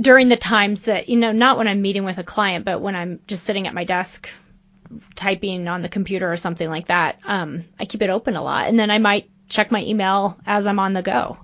[0.00, 2.94] during the times that, you know, not when I'm meeting with a client, but when
[2.94, 4.28] I'm just sitting at my desk
[5.16, 7.18] typing on the computer or something like that.
[7.24, 10.66] Um, I keep it open a lot and then I might check my email as
[10.66, 11.38] I'm on the go.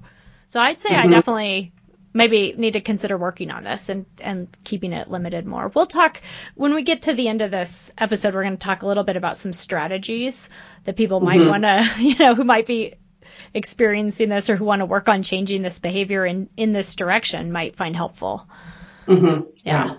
[0.49, 1.09] So I'd say mm-hmm.
[1.09, 1.73] I definitely
[2.17, 5.71] maybe need to consider working on this and, and keeping it limited more.
[5.75, 6.23] We'll talk
[6.55, 9.05] when we get to the end of this episode, we're going to talk a little
[9.05, 10.49] bit about some strategies
[10.85, 11.49] that people might mm-hmm.
[11.51, 12.95] want to, you know, who might be
[13.53, 17.53] experiencing this or who want to work on changing this behavior in, in this direction
[17.53, 18.49] might find helpful.
[19.07, 19.51] Mm-hmm.
[19.65, 19.97] Yeah.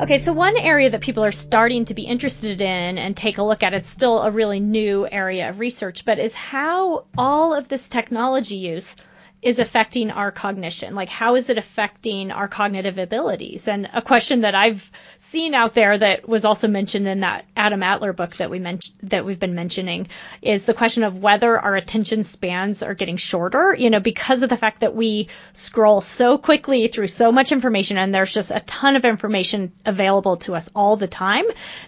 [0.00, 3.42] Okay, so one area that people are starting to be interested in and take a
[3.42, 7.66] look at, it's still a really new area of research, but is how all of
[7.68, 8.94] this technology use
[9.42, 10.94] is affecting our cognition.
[10.94, 13.66] Like, how is it affecting our cognitive abilities?
[13.66, 14.88] And a question that I've
[15.28, 18.96] seen out there that was also mentioned in that Adam Alter book that we mentioned
[19.02, 20.08] that we've been mentioning
[20.40, 23.74] is the question of whether our attention spans are getting shorter.
[23.78, 27.98] You know, because of the fact that we scroll so quickly through so much information,
[27.98, 31.44] and there's just a ton of information available to us all the time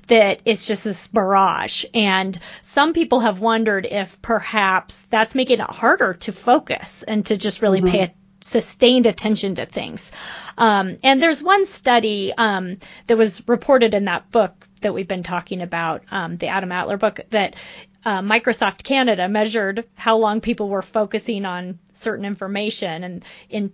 [0.08, 1.86] that it's just this barrage.
[1.94, 7.38] And some people have wondered if perhaps that's making it harder to focus and to
[7.38, 7.90] just really mm-hmm.
[7.90, 10.10] pay sustained attention to things.
[10.56, 15.22] Um, and there's one study um, that was reported in that book that we've been
[15.22, 17.56] talking about, um, the Adam Alter book, that
[18.04, 23.04] uh, Microsoft Canada measured how long people were focusing on certain information.
[23.04, 23.72] And in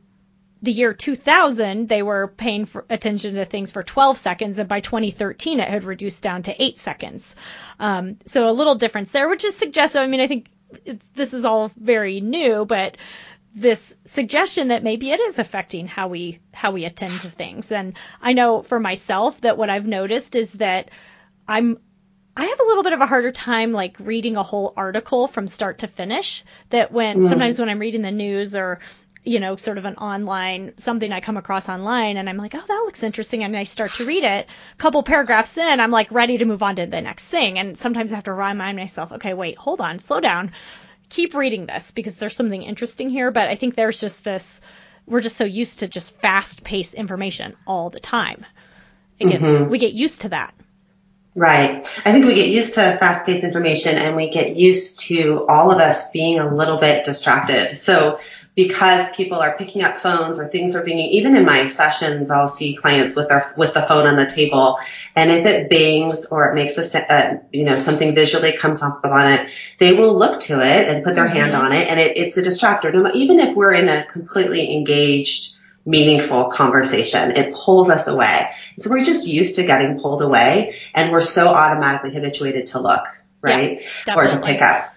[0.63, 5.61] the year 2000, they were paying attention to things for 12 seconds, and by 2013,
[5.61, 7.37] it had reduced down to eight seconds.
[7.79, 10.03] Um, so a little difference there, which is suggestive.
[10.03, 10.49] I mean, I think
[11.15, 12.97] this is all very new, but
[13.57, 17.73] this suggestion that maybe it is affecting how we how we attend to things.
[17.73, 20.90] And I know for myself that what I've noticed is that
[21.49, 21.79] I'm
[22.37, 25.49] I have a little bit of a harder time like reading a whole article from
[25.49, 26.45] start to finish.
[26.69, 27.29] That when mm.
[27.31, 28.79] sometimes when I'm reading the news or
[29.25, 32.62] you know, sort of an online something I come across online and I'm like, oh,
[32.64, 33.42] that looks interesting.
[33.42, 34.47] And I start to read it.
[34.47, 37.59] A couple paragraphs in, I'm like ready to move on to the next thing.
[37.59, 40.53] And sometimes I have to remind myself, okay, wait, hold on, slow down
[41.09, 43.31] keep reading this because there's something interesting here.
[43.31, 44.61] But I think there's just this,
[45.07, 48.45] we're just so used to just fast paced information all the time.
[49.19, 49.71] Gets, mm-hmm.
[49.71, 50.55] We get used to that.
[51.35, 51.87] Right.
[52.05, 55.71] I think we get used to fast paced information and we get used to all
[55.71, 57.75] of us being a little bit distracted.
[57.77, 58.21] So
[58.57, 62.49] because people are picking up phones or things are being, even in my sessions, I'll
[62.49, 64.79] see clients with their, with the phone on the table.
[65.14, 69.05] And if it bangs or it makes a, uh, you know, something visually comes up
[69.05, 71.37] on it, they will look to it and put their mm-hmm.
[71.37, 71.90] hand on it.
[71.90, 73.14] And it, it's a distractor.
[73.14, 77.33] Even if we're in a completely engaged, meaningful conversation.
[77.33, 78.51] It pulls us away.
[78.79, 83.05] So we're just used to getting pulled away and we're so automatically habituated to look,
[83.40, 83.83] right?
[84.09, 84.92] Yeah, or to pick up.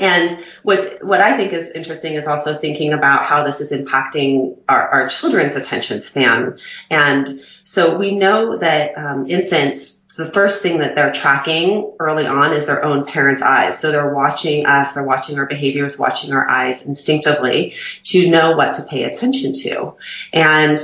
[0.00, 4.58] And what's, what I think is interesting is also thinking about how this is impacting
[4.68, 6.58] our, our children's attention span.
[6.90, 7.28] And
[7.64, 12.66] so we know that um, infants the first thing that they're tracking early on is
[12.66, 13.78] their own parents' eyes.
[13.78, 18.74] So they're watching us, they're watching our behaviors, watching our eyes instinctively to know what
[18.74, 19.94] to pay attention to.
[20.32, 20.76] And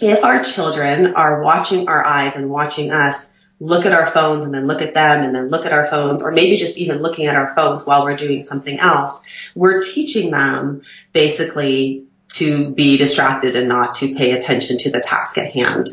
[0.00, 4.52] if our children are watching our eyes and watching us look at our phones and
[4.52, 7.26] then look at them and then look at our phones or maybe just even looking
[7.26, 13.56] at our phones while we're doing something else, we're teaching them basically to be distracted
[13.56, 15.88] and not to pay attention to the task at hand.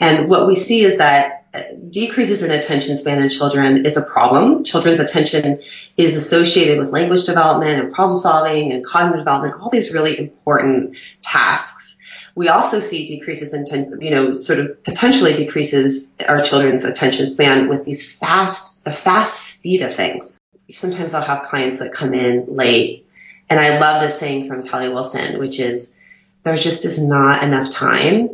[0.00, 4.04] And what we see is that uh, decreases in attention span in children is a
[4.04, 4.64] problem.
[4.64, 5.62] Children's attention
[5.96, 10.98] is associated with language development and problem solving and cognitive development, all these really important
[11.22, 11.97] tasks.
[12.38, 17.68] We also see decreases in, you know, sort of potentially decreases our children's attention span
[17.68, 20.38] with these fast, the fast speed of things.
[20.70, 23.08] Sometimes I'll have clients that come in late
[23.50, 25.96] and I love this saying from Kelly Wilson, which is
[26.44, 28.30] there just is not enough time.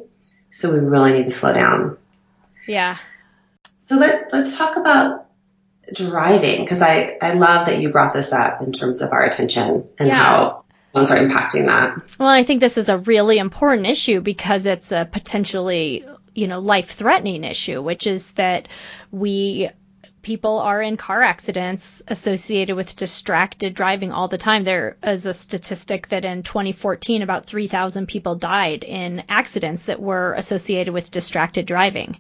[0.51, 1.97] So we really need to slow down.
[2.67, 2.99] Yeah.
[3.65, 5.27] So let, let's talk about
[5.95, 9.89] driving because I, I love that you brought this up in terms of our attention
[9.99, 10.23] and yeah.
[10.23, 10.64] how
[10.95, 12.17] phones are impacting that.
[12.19, 16.61] Well, I think this is a really important issue because it's a potentially, you know,
[16.61, 18.69] life threatening issue, which is that
[19.11, 19.71] we
[20.23, 24.65] people are in car accidents associated with distracted driving all the time.
[24.65, 30.33] There is a statistic that in 2014, about 3,000 people died in accidents that were
[30.33, 32.19] associated with distracted driving.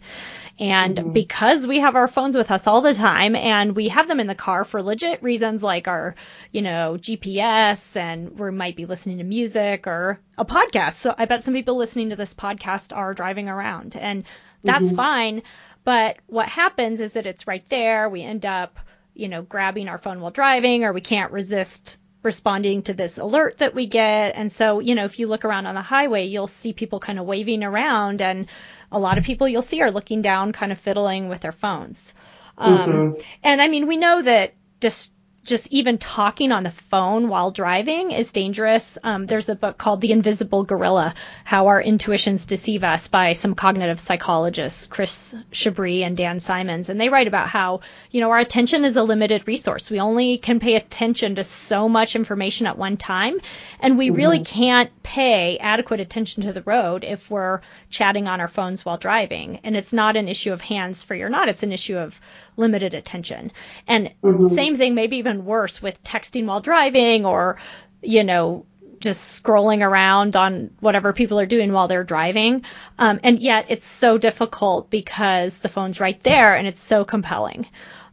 [0.59, 1.12] And mm-hmm.
[1.12, 4.29] because we have our phones with us all the time and we have them in
[4.29, 6.14] the car for legit reasons like our,
[6.53, 10.95] you know, GPS and we might be listening to music or a podcast.
[10.95, 14.25] So I bet some people listening to this podcast are driving around and
[14.62, 14.97] that's mm-hmm.
[14.97, 15.43] fine.
[15.85, 18.09] But what happens is that it's right there.
[18.09, 18.79] We end up,
[19.12, 23.58] you know, grabbing our phone while driving, or we can't resist responding to this alert
[23.58, 24.34] that we get.
[24.34, 27.18] And so, you know, if you look around on the highway, you'll see people kind
[27.18, 28.46] of waving around, and
[28.90, 32.14] a lot of people you'll see are looking down, kind of fiddling with their phones.
[32.56, 33.22] Um, mm-hmm.
[33.42, 35.12] And I mean, we know that just
[35.44, 38.96] just even talking on the phone while driving is dangerous.
[39.02, 43.54] Um, there's a book called The Invisible Gorilla How Our Intuitions Deceive Us by some
[43.54, 46.88] cognitive psychologists, Chris Chabris and Dan Simons.
[46.88, 47.80] And they write about how,
[48.11, 49.90] you know, our attention is a limited resource.
[49.90, 53.38] We only can pay attention to so much information at one time.
[53.80, 54.16] And we mm-hmm.
[54.16, 58.96] really can't pay adequate attention to the road if we're chatting on our phones while
[58.96, 59.61] driving.
[59.62, 62.18] And it's not an issue of hands free or not, it's an issue of
[62.57, 63.53] limited attention.
[63.87, 64.47] And mm-hmm.
[64.47, 67.59] same thing, maybe even worse with texting while driving or,
[68.03, 68.67] you know,
[69.01, 72.64] just scrolling around on whatever people are doing while they're driving.
[72.99, 77.67] Um, and yet it's so difficult because the phone's right there and it's so compelling.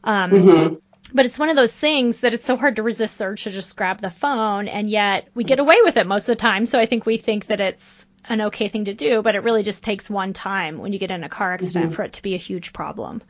[0.03, 0.75] Um, mm-hmm.
[1.13, 3.51] But it's one of those things that it's so hard to resist the urge to
[3.51, 6.65] just grab the phone, and yet we get away with it most of the time.
[6.65, 9.63] So I think we think that it's an okay thing to do, but it really
[9.63, 11.95] just takes one time when you get in a car accident mm-hmm.
[11.95, 13.21] for it to be a huge problem.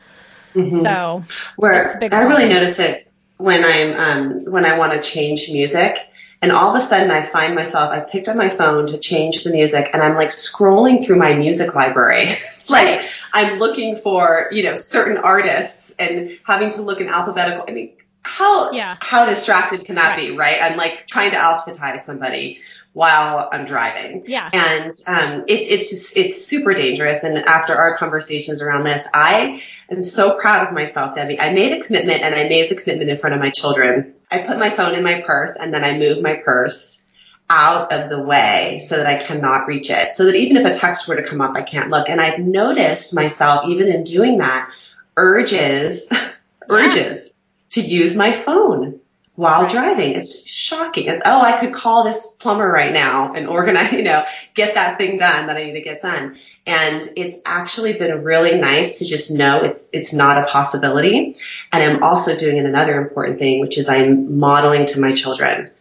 [0.54, 0.82] Mm-hmm.
[0.82, 1.24] So
[1.56, 5.98] where I really notice it when I'm um, when I want to change music.
[6.44, 9.44] And all of a sudden I find myself, I picked up my phone to change
[9.44, 12.30] the music and I'm like scrolling through my music library.
[12.68, 17.66] like I'm looking for, you know, certain artists and having to look in alphabetical.
[17.68, 18.98] I mean, how, yeah.
[19.02, 20.30] how distracted can that right.
[20.30, 20.58] be, right?
[20.62, 22.62] I'm like trying to alphabetize somebody
[22.94, 24.26] while I'm driving.
[24.28, 24.50] Yeah.
[24.52, 27.24] And um, it's it's just it's super dangerous.
[27.24, 31.40] And after our conversations around this, I am so proud of myself, Debbie.
[31.40, 34.16] I made a commitment, and I made the commitment in front of my children.
[34.30, 37.08] I put my phone in my purse, and then I move my purse
[37.50, 40.14] out of the way so that I cannot reach it.
[40.14, 42.08] So that even if a text were to come up, I can't look.
[42.08, 44.72] And I've noticed myself, even in doing that,
[45.18, 46.12] urges,
[46.70, 47.38] urges
[47.72, 49.01] to use my phone
[49.42, 50.14] while driving.
[50.14, 51.08] It's shocking.
[51.08, 54.24] It's, oh, I could call this plumber right now and organize, you know,
[54.54, 56.38] get that thing done that I need to get done.
[56.68, 61.34] And it's actually been really nice to just know it's, it's not a possibility.
[61.72, 65.72] And I'm also doing another important thing, which is I'm modeling to my children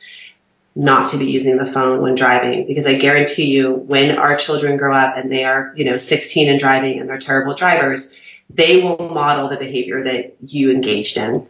[0.75, 4.79] not to be using the phone when driving because I guarantee you when our children
[4.79, 8.19] grow up and they are, you know, 16 and driving and they're terrible drivers,
[8.49, 11.47] they will model the behavior that you engaged in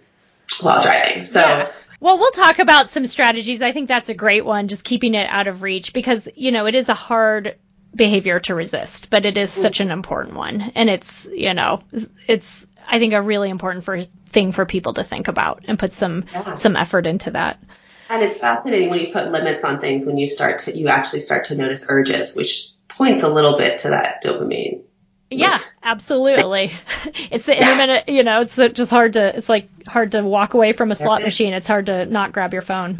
[0.60, 1.22] while driving.
[1.22, 1.42] So.
[1.42, 1.70] Yeah.
[2.00, 3.60] Well, we'll talk about some strategies.
[3.60, 6.66] I think that's a great one, just keeping it out of reach because, you know,
[6.66, 7.56] it is a hard
[7.94, 10.72] behavior to resist, but it is such an important one.
[10.74, 11.82] And it's, you know,
[12.26, 15.92] it's, I think a really important for, thing for people to think about and put
[15.92, 16.54] some, yeah.
[16.54, 17.62] some effort into that.
[18.08, 21.20] And it's fascinating when you put limits on things when you start to, you actually
[21.20, 24.82] start to notice urges, which points a little bit to that dopamine.
[25.30, 26.72] Yeah, absolutely.
[27.30, 27.62] It's the yeah.
[27.62, 30.94] intermittent, you know, it's just hard to, it's like hard to walk away from a
[30.94, 31.54] slot machine.
[31.54, 32.96] It's hard to not grab your phone.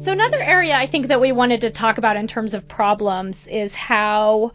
[0.00, 3.46] So another area I think that we wanted to talk about in terms of problems
[3.46, 4.52] is how,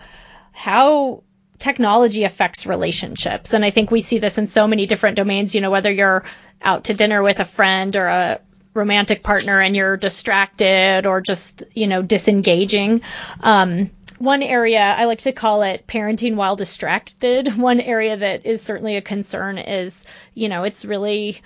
[0.51, 1.23] how
[1.59, 3.53] technology affects relationships.
[3.53, 6.25] And I think we see this in so many different domains, you know, whether you're
[6.61, 8.39] out to dinner with a friend or a
[8.73, 13.01] romantic partner and you're distracted or just, you know, disengaging.
[13.41, 17.57] Um, one area I like to call it parenting while distracted.
[17.57, 20.03] One area that is certainly a concern is,
[20.33, 21.41] you know, it's really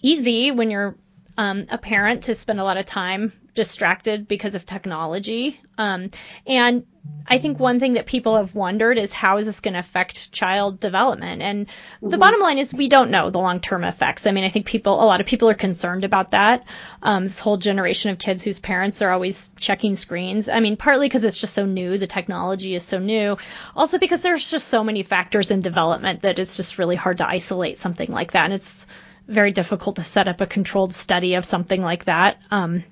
[0.00, 0.96] easy when you're
[1.36, 5.60] um, a parent to spend a lot of time distracted because of technology.
[5.78, 6.10] Um,
[6.46, 6.86] and
[7.26, 10.30] I think one thing that people have wondered is how is this going to affect
[10.30, 11.42] child development?
[11.42, 12.10] And mm-hmm.
[12.10, 14.26] the bottom line is we don't know the long term effects.
[14.26, 16.64] I mean, I think people, a lot of people are concerned about that.
[17.02, 20.48] Um, this whole generation of kids whose parents are always checking screens.
[20.48, 23.38] I mean, partly because it's just so new, the technology is so new.
[23.74, 27.28] Also because there's just so many factors in development that it's just really hard to
[27.28, 28.44] isolate something like that.
[28.46, 28.86] And it's
[29.26, 32.38] very difficult to set up a controlled study of something like that.
[32.50, 32.84] Um,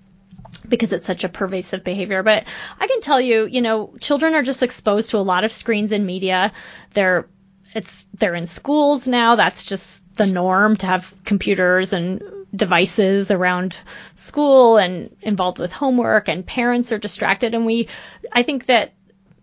[0.68, 2.22] because it's such a pervasive behavior.
[2.22, 2.44] But
[2.78, 5.92] I can tell you, you know, children are just exposed to a lot of screens
[5.92, 6.52] and media.
[6.92, 7.28] They're
[7.74, 9.36] it's they're in schools now.
[9.36, 12.22] That's just the norm to have computers and
[12.54, 13.74] devices around
[14.14, 17.88] school and involved with homework and parents are distracted and we
[18.30, 18.92] I think that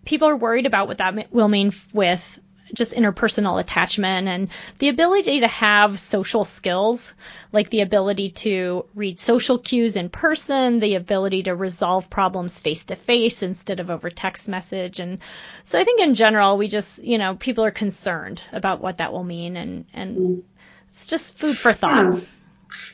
[0.06, 2.40] people are worried about what that will mean with
[2.74, 7.14] just interpersonal attachment and the ability to have social skills,
[7.52, 12.86] like the ability to read social cues in person, the ability to resolve problems face
[12.86, 15.00] to face instead of over text message.
[15.00, 15.20] And
[15.64, 19.14] so I think in general, we just, you know, people are concerned about what that
[19.14, 20.44] will mean and, and
[20.90, 22.16] it's just food for thought.
[22.16, 22.22] Yeah.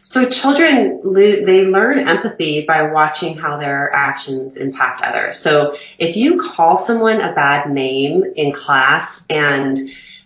[0.02, 5.38] So children, they learn empathy by watching how their actions impact others.
[5.38, 9.78] So if you call someone a bad name in class and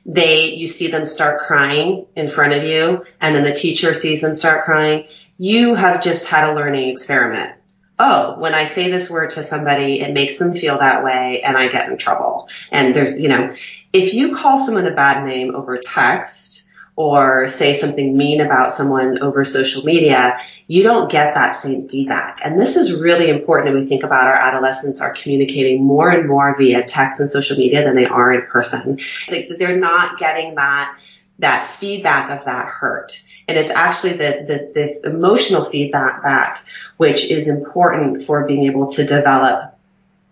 [0.05, 4.21] they, you see them start crying in front of you and then the teacher sees
[4.21, 7.55] them start crying, you have just had a learning experiment.
[7.97, 11.57] Oh, when I say this word to somebody, it makes them feel that way and
[11.57, 12.47] I get in trouble.
[12.71, 13.51] And there's, you know,
[13.91, 16.68] if you call someone a bad name over text,
[16.99, 20.37] or say something mean about someone over social media,
[20.67, 22.41] you don't get that same feedback.
[22.43, 26.27] And this is really important when we think about our adolescents are communicating more and
[26.27, 28.99] more via text and social media than they are in person.
[29.29, 30.99] They're not getting that,
[31.39, 33.23] that feedback of that hurt.
[33.47, 36.65] And it's actually the, the, the emotional feedback back,
[36.97, 39.73] which is important for being able to develop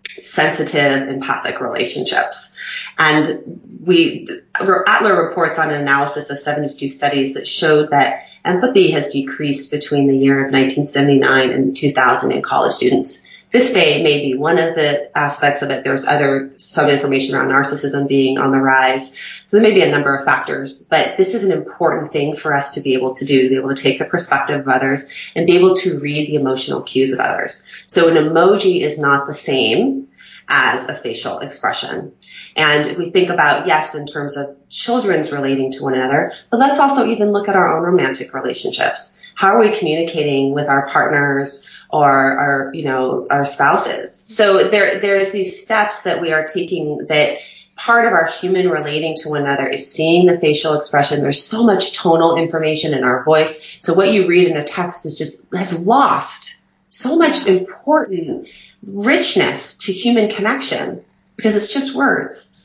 [0.06, 2.57] sensitive empathic relationships.
[2.98, 4.26] And we,
[4.60, 10.08] Alter reports on an analysis of 72 studies that showed that empathy has decreased between
[10.08, 13.24] the year of 1979 and 2000 in college students.
[13.50, 15.82] This may, may be one of the aspects of it.
[15.82, 19.14] There's other, some information around narcissism being on the rise.
[19.14, 19.18] So
[19.56, 22.74] there may be a number of factors, but this is an important thing for us
[22.74, 25.46] to be able to do, to be able to take the perspective of others and
[25.46, 27.66] be able to read the emotional cues of others.
[27.86, 30.07] So an emoji is not the same
[30.48, 32.14] as a facial expression.
[32.56, 36.58] And if we think about, yes, in terms of children's relating to one another, but
[36.58, 39.20] let's also even look at our own romantic relationships.
[39.34, 44.24] How are we communicating with our partners or our, you know, our spouses?
[44.26, 47.38] So there, there's these steps that we are taking that
[47.76, 51.22] part of our human relating to one another is seeing the facial expression.
[51.22, 53.78] There's so much tonal information in our voice.
[53.80, 58.48] So what you read in a text is just, has lost so much important
[58.82, 61.04] richness to human connection
[61.36, 62.58] because it's just words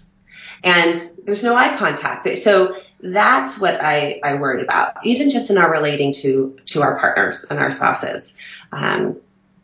[0.64, 0.96] and
[1.26, 2.38] there's no eye contact.
[2.38, 7.00] So that's what I, I worry about, even just in our relating to, to our
[7.00, 8.40] partners and our spouses,
[8.72, 9.18] um,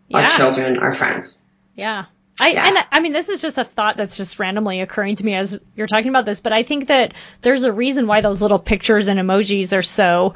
[0.09, 0.23] yeah.
[0.23, 1.43] our children, our friends.
[1.75, 2.05] Yeah.
[2.41, 2.67] I, yeah.
[2.67, 5.61] and I mean, this is just a thought that's just randomly occurring to me as
[5.75, 9.07] you're talking about this, but I think that there's a reason why those little pictures
[9.07, 10.35] and emojis are so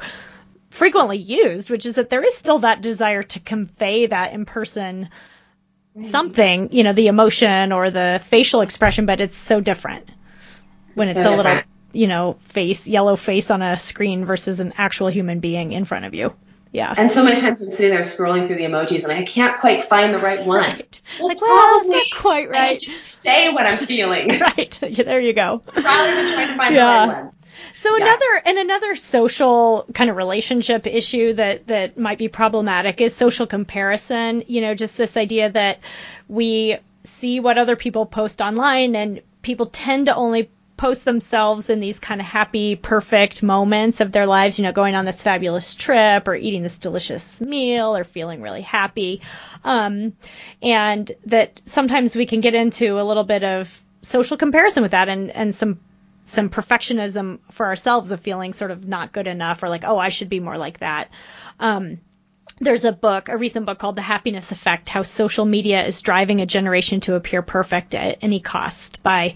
[0.70, 5.08] frequently used, which is that there is still that desire to convey that in person
[6.00, 10.08] something, you know, the emotion or the facial expression, but it's so different
[10.94, 11.60] when it's so a little,
[11.92, 16.04] you know, face, yellow face on a screen versus an actual human being in front
[16.04, 16.34] of you.
[16.72, 16.92] Yeah.
[16.96, 19.84] And so many times I'm sitting there scrolling through the emojis and I can't quite
[19.84, 20.58] find the right one.
[20.58, 21.00] Right.
[21.20, 22.70] well, like, well, that's not quite I right.
[22.82, 24.80] should just say what I'm feeling right.
[24.82, 25.62] Yeah, there you go.
[25.76, 27.06] rather than trying to find Yeah.
[27.06, 27.32] the right one.
[27.76, 28.04] So Yeah.
[28.04, 33.46] another and another social kind of relationship issue that that might be problematic is social
[33.46, 34.44] comparison.
[34.46, 35.80] You know, just this idea that
[36.28, 41.78] we see what other people post online and people tend to only post themselves in
[41.78, 45.74] these kind of happy, perfect moments of their lives, you know, going on this fabulous
[45.74, 49.20] trip or eating this delicious meal or feeling really happy.
[49.62, 50.14] Um,
[50.60, 55.08] and that sometimes we can get into a little bit of social comparison with that
[55.08, 55.78] and, and some
[56.24, 60.08] some perfectionism for ourselves of feeling sort of not good enough or like, oh, I
[60.08, 61.10] should be more like that.
[61.60, 62.00] Um,
[62.60, 66.40] there's a book, a recent book called The Happiness Effect How Social Media is Driving
[66.40, 69.34] a Generation to Appear Perfect at Any Cost by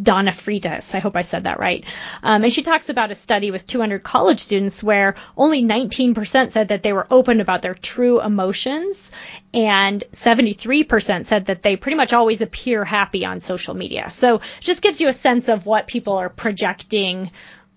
[0.00, 0.94] Donna Freitas.
[0.94, 1.84] I hope I said that right.
[2.22, 6.68] Um, and she talks about a study with 200 college students where only 19% said
[6.68, 9.10] that they were open about their true emotions,
[9.52, 14.10] and 73% said that they pretty much always appear happy on social media.
[14.10, 17.30] So it just gives you a sense of what people are projecting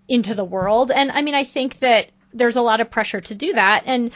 [0.08, 0.92] into the world.
[0.92, 3.84] And I mean, I think that there's a lot of pressure to do that.
[3.86, 4.12] And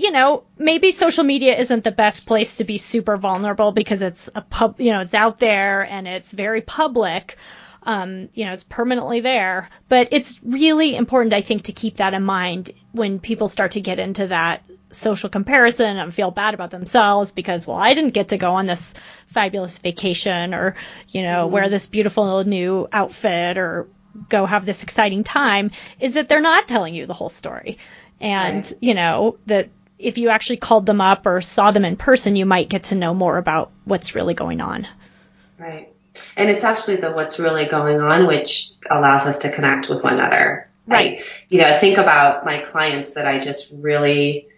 [0.00, 4.30] you know, maybe social media isn't the best place to be super vulnerable because it's
[4.34, 7.36] a pub, you know, it's out there and it's very public.
[7.82, 9.68] Um, you know, it's permanently there.
[9.88, 13.80] But it's really important, I think, to keep that in mind when people start to
[13.80, 18.28] get into that social comparison and feel bad about themselves because, well, I didn't get
[18.28, 18.94] to go on this
[19.26, 20.76] fabulous vacation or,
[21.08, 23.86] you know, wear this beautiful new outfit or
[24.28, 25.70] go have this exciting time,
[26.00, 27.78] is that they're not telling you the whole story.
[28.20, 28.72] And, Right.
[28.80, 29.68] you know, that
[30.00, 32.94] if you actually called them up or saw them in person, you might get to
[32.94, 34.86] know more about what's really going on.
[35.58, 35.92] Right.
[36.36, 40.14] And it's actually the what's really going on, which allows us to connect with one
[40.14, 40.68] another.
[40.86, 41.20] Right.
[41.20, 44.48] I, you know, think about my clients that I just really,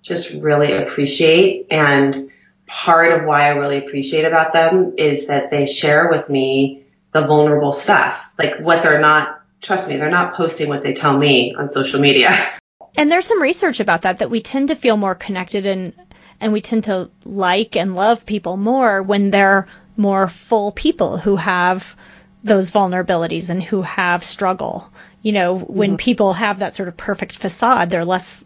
[0.00, 1.66] just really appreciate.
[1.70, 2.30] And
[2.66, 7.26] part of why I really appreciate about them is that they share with me the
[7.26, 11.54] vulnerable stuff, like what they're not, trust me, they're not posting what they tell me
[11.54, 12.30] on social media.
[12.96, 15.92] And there's some research about that that we tend to feel more connected and
[16.40, 21.36] and we tend to like and love people more when they're more full people who
[21.36, 21.94] have
[22.42, 24.90] those vulnerabilities and who have struggle.
[25.22, 28.44] You know, when people have that sort of perfect facade, they're less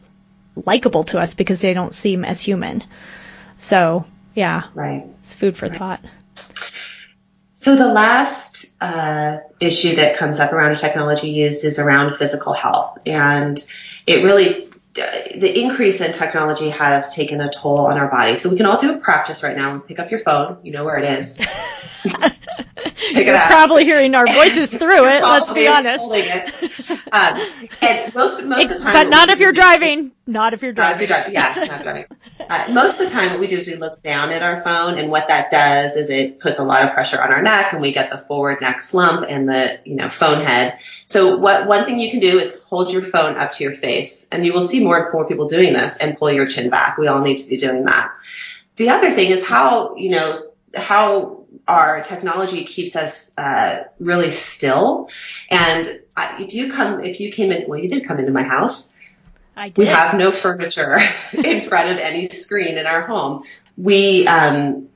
[0.54, 2.84] likable to us because they don't seem as human.
[3.56, 5.06] So, yeah, Right.
[5.20, 6.04] it's food for thought.
[7.54, 12.98] So the last uh, issue that comes up around technology use is around physical health,
[13.06, 13.58] and
[14.06, 18.34] it really the increase in technology has taken a toll on our body.
[18.36, 19.72] So we can all do a practice right now.
[19.72, 20.58] And pick up your phone.
[20.62, 21.36] You know where it is.
[22.06, 23.48] Pick it You're up.
[23.50, 26.04] probably hearing our voices through it, let's be honest.
[26.10, 26.90] it.
[27.12, 27.38] Um,
[27.82, 30.12] and most most of the time, But not if do you're is we- driving.
[30.26, 31.34] Not if you're not if you're driving.
[31.34, 32.04] Yeah, not driving.
[32.38, 34.98] Uh, most of the time, what we do is we look down at our phone,
[34.98, 37.80] and what that does is it puts a lot of pressure on our neck, and
[37.80, 40.78] we get the forward neck slump and the you know phone head.
[41.06, 44.28] So, what one thing you can do is hold your phone up to your face,
[44.30, 46.98] and you will see more and more people doing this, and pull your chin back.
[46.98, 48.12] We all need to be doing that.
[48.76, 55.08] The other thing is how you know how our technology keeps us uh, really still.
[55.50, 56.02] And
[56.38, 58.92] if you come, if you came in, well, you did come into my house.
[59.56, 59.78] I did.
[59.78, 60.98] We have no furniture
[61.32, 63.44] in front of any screen in our home.
[63.76, 64.88] We um,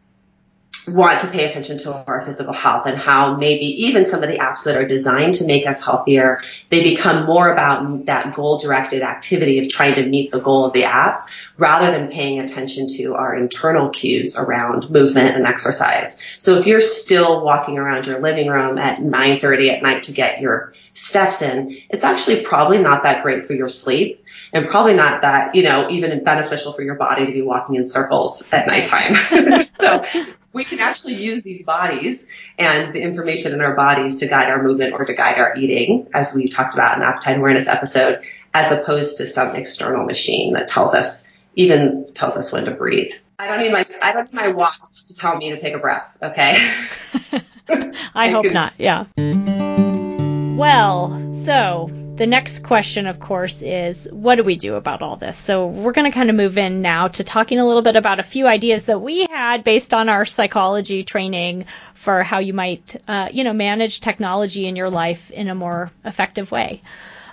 [0.87, 4.39] want to pay attention to our physical health and how maybe even some of the
[4.39, 9.03] apps that are designed to make us healthier, they become more about that goal directed
[9.03, 13.15] activity of trying to meet the goal of the app rather than paying attention to
[13.15, 16.23] our internal cues around movement and exercise.
[16.39, 20.41] So if you're still walking around your living room at 9:30 at night to get
[20.41, 24.20] your steps in, it's actually probably not that great for your sleep
[24.53, 27.87] and probably not that, you know, even beneficial for your body to be walking in
[27.87, 29.15] circles at nighttime.
[29.67, 30.05] so
[30.53, 32.27] we can actually use these bodies
[32.59, 36.09] and the information in our bodies to guide our movement or to guide our eating,
[36.13, 38.23] as we talked about in the appetite awareness episode,
[38.53, 43.13] as opposed to some external machine that tells us, even tells us when to breathe.
[43.39, 45.79] I don't need my, I don't need my watch to tell me to take a
[45.79, 46.19] breath.
[46.23, 46.57] Okay.
[48.15, 48.75] I hope not.
[48.79, 49.05] Yeah.
[50.57, 51.91] Well, so
[52.21, 55.39] the next question, of course, is what do we do about all this?
[55.39, 58.21] So we're going to kind of move in now to talking a little bit about
[58.21, 61.65] a few ideas that we had based on our psychology training
[61.95, 65.91] for how you might, uh, you know, manage technology in your life in a more
[66.05, 66.83] effective way.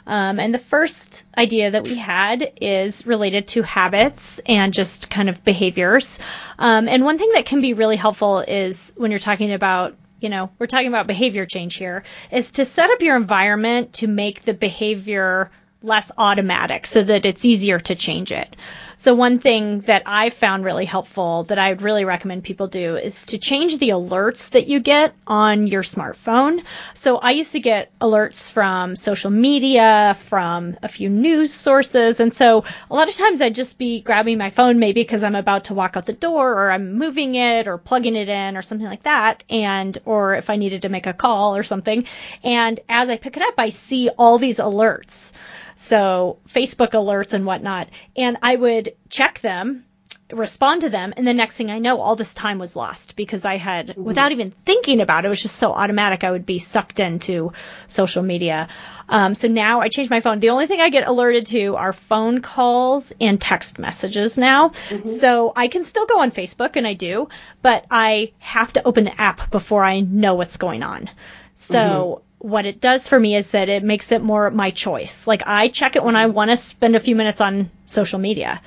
[0.05, 5.27] Um, and the first idea that we had is related to habits and just kind
[5.27, 6.17] of behaviors.
[6.57, 10.29] Um, and one thing that can be really helpful is when you're talking about, you
[10.29, 14.41] know, we're talking about behavior change here, is to set up your environment to make
[14.41, 15.51] the behavior
[15.81, 18.55] less automatic so that it's easier to change it.
[18.99, 22.95] So one thing that I found really helpful that I would really recommend people do
[22.95, 26.63] is to change the alerts that you get on your smartphone.
[26.95, 32.19] So I used to get alerts from social media, from a few news sources.
[32.19, 35.35] And so a lot of times I'd just be grabbing my phone maybe because I'm
[35.35, 38.63] about to walk out the door or I'm moving it or plugging it in or
[38.63, 39.43] something like that.
[39.47, 42.05] And, or if I needed to make a call or something.
[42.43, 45.33] And as I pick it up, I see all these alerts.
[45.77, 47.89] So Facebook alerts and whatnot.
[48.15, 49.83] And I would check them
[50.31, 53.45] respond to them and the next thing i know all this time was lost because
[53.45, 54.03] i had mm-hmm.
[54.03, 57.53] without even thinking about it, it was just so automatic i would be sucked into
[57.87, 58.67] social media.
[59.07, 60.39] Um, so now i changed my phone.
[60.39, 64.69] The only thing i get alerted to are phone calls and text messages now.
[64.69, 65.07] Mm-hmm.
[65.07, 67.29] so i can still go on facebook and i do
[67.61, 71.09] but i have to open the app before i know what's going on.
[71.55, 75.25] So mm-hmm what it does for me is that it makes it more my choice.
[75.27, 78.61] Like I check it when I want to spend a few minutes on social media.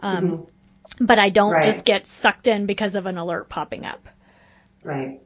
[0.00, 0.44] Um, mm-hmm
[1.00, 1.64] but I don't right.
[1.64, 4.06] just get sucked in because of an alert popping up.
[4.82, 5.20] Right.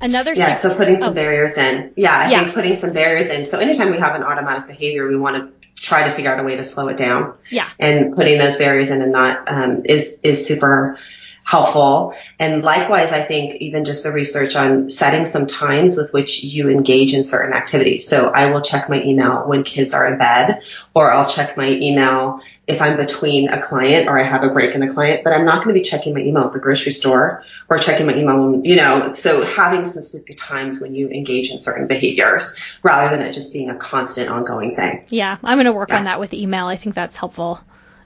[0.00, 1.14] Another yeah, thing, so putting some oh.
[1.14, 1.92] barriers in.
[1.96, 2.42] Yeah, I yeah.
[2.42, 3.44] think putting some barriers in.
[3.44, 6.42] So anytime we have an automatic behavior, we want to try to figure out a
[6.42, 7.34] way to slow it down.
[7.50, 7.68] Yeah.
[7.78, 10.98] And putting those barriers in and not um, is is super
[11.44, 12.14] helpful.
[12.38, 16.70] And likewise, I think even just the research on setting some times with which you
[16.70, 18.08] engage in certain activities.
[18.08, 20.62] So I will check my email when kids are in bed,
[20.94, 24.74] or I'll check my email if I'm between a client or I have a break
[24.74, 26.92] in a client, but I'm not going to be checking my email at the grocery
[26.92, 31.58] store or checking my email, you know, so having specific times when you engage in
[31.58, 35.04] certain behaviors rather than it just being a constant ongoing thing.
[35.08, 35.36] Yeah.
[35.44, 35.98] I'm going to work yeah.
[35.98, 36.66] on that with email.
[36.66, 37.60] I think that's helpful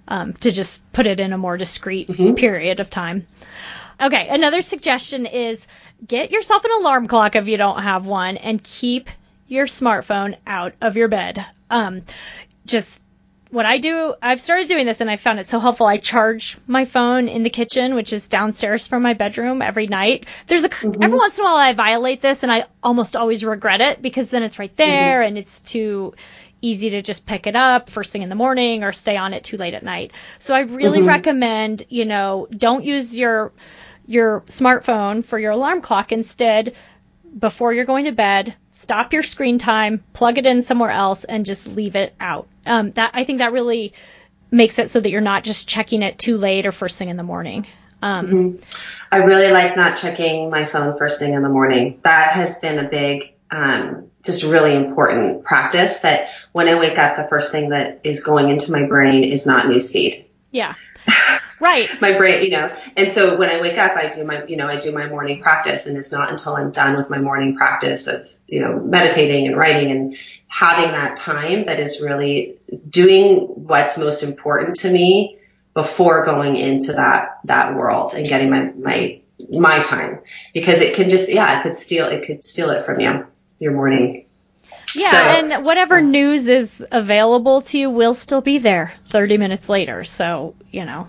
[0.08, 2.34] um, to just put it in a more discrete mm-hmm.
[2.34, 3.26] period of time.
[4.00, 5.66] Okay, another suggestion is
[6.04, 9.08] get yourself an alarm clock if you don't have one and keep
[9.46, 11.44] your smartphone out of your bed.
[11.70, 12.02] Um,
[12.64, 13.02] just
[13.50, 15.86] what I do, I've started doing this and I found it so helpful.
[15.86, 20.26] I charge my phone in the kitchen, which is downstairs from my bedroom every night.
[20.46, 21.02] There's a, mm-hmm.
[21.02, 24.28] every once in a while I violate this and I almost always regret it because
[24.28, 25.28] then it's right there mm-hmm.
[25.28, 26.14] and it's too,
[26.60, 29.44] easy to just pick it up first thing in the morning or stay on it
[29.44, 30.12] too late at night.
[30.38, 31.08] So I really mm-hmm.
[31.08, 33.52] recommend, you know, don't use your
[34.06, 36.74] your smartphone for your alarm clock instead
[37.38, 41.44] before you're going to bed, stop your screen time, plug it in somewhere else and
[41.44, 42.48] just leave it out.
[42.64, 43.92] Um, that I think that really
[44.50, 47.16] makes it so that you're not just checking it too late or first thing in
[47.16, 47.66] the morning.
[48.00, 48.62] Um, mm-hmm.
[49.12, 52.00] I really like not checking my phone first thing in the morning.
[52.02, 57.16] That has been a big um, just really important practice that when I wake up,
[57.16, 60.26] the first thing that is going into my brain is not newsfeed.
[60.50, 60.74] Yeah.
[61.60, 61.88] Right.
[62.00, 64.68] my brain, you know, and so when I wake up, I do my, you know,
[64.68, 68.06] I do my morning practice and it's not until I'm done with my morning practice
[68.06, 70.16] of, you know, meditating and writing and
[70.46, 72.58] having that time that is really
[72.88, 75.38] doing what's most important to me
[75.74, 80.20] before going into that, that world and getting my, my, my time
[80.54, 83.26] because it can just, yeah, it could steal, it could steal it from you
[83.58, 84.26] your morning.
[84.94, 89.68] Yeah, so, and whatever news is available to you will still be there 30 minutes
[89.68, 90.04] later.
[90.04, 91.08] So, you know,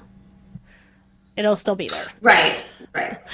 [1.36, 2.08] it'll still be there.
[2.22, 3.18] Right, right.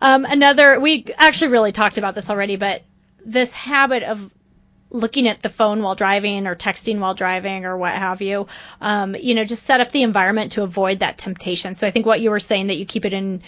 [0.00, 2.82] Um, another, we actually really talked about this already, but
[3.24, 4.30] this habit of
[4.90, 8.46] looking at the phone while driving or texting while driving or what have you,
[8.80, 11.74] um, you know, just set up the environment to avoid that temptation.
[11.74, 13.42] So I think what you were saying that you keep it in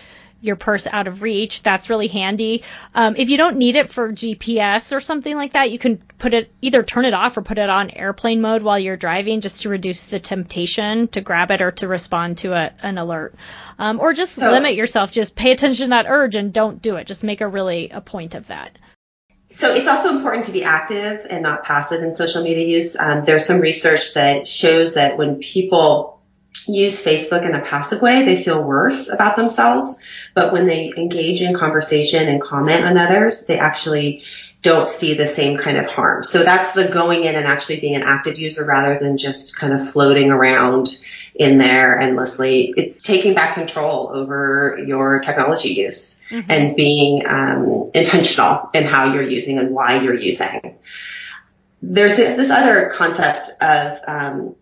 [0.45, 1.63] your purse out of reach.
[1.63, 2.63] That's really handy.
[2.95, 6.35] Um, if you don't need it for GPS or something like that, you can put
[6.35, 9.63] it either turn it off or put it on airplane mode while you're driving just
[9.63, 13.35] to reduce the temptation to grab it or to respond to a, an alert.
[13.79, 15.11] Um, or just so, limit yourself.
[15.13, 17.07] Just pay attention to that urge and don't do it.
[17.07, 18.79] Just make a really a point of that.
[19.51, 22.99] So it's also important to be active and not passive in social media use.
[22.99, 26.15] Um, there's some research that shows that when people
[26.67, 29.99] use Facebook in a passive way, they feel worse about themselves.
[30.35, 34.25] But when they engage in conversation and comment on others, they actually
[34.65, 36.23] don't see the same kind of harm.
[36.23, 39.75] So that's the going in and actually being an active user rather than just kind
[39.75, 40.99] of floating around
[41.35, 42.73] in there endlessly.
[42.75, 46.51] It's taking back control over your technology use mm-hmm.
[46.51, 50.79] and being um, intentional in how you're using and why you're using.
[51.83, 54.57] There's this, this other concept of um,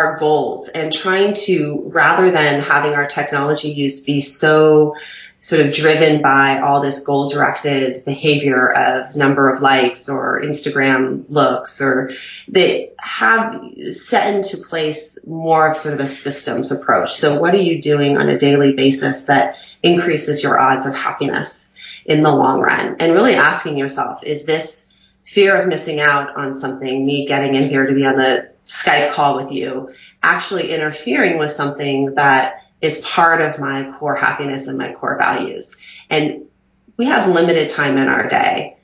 [0.00, 4.96] our goals and trying to, rather than having our technology use be so
[5.38, 11.24] sort of driven by all this goal directed behavior of number of likes or Instagram
[11.30, 12.10] looks or
[12.46, 17.12] they have set into place more of sort of a systems approach.
[17.12, 21.72] So what are you doing on a daily basis that increases your odds of happiness
[22.04, 22.96] in the long run?
[23.00, 24.90] And really asking yourself, is this
[25.24, 29.12] fear of missing out on something, me getting in here to be on the Skype
[29.12, 29.90] call with you
[30.22, 35.82] actually interfering with something that is part of my core happiness and my core values.
[36.08, 36.46] And
[36.96, 38.76] we have limited time in our day.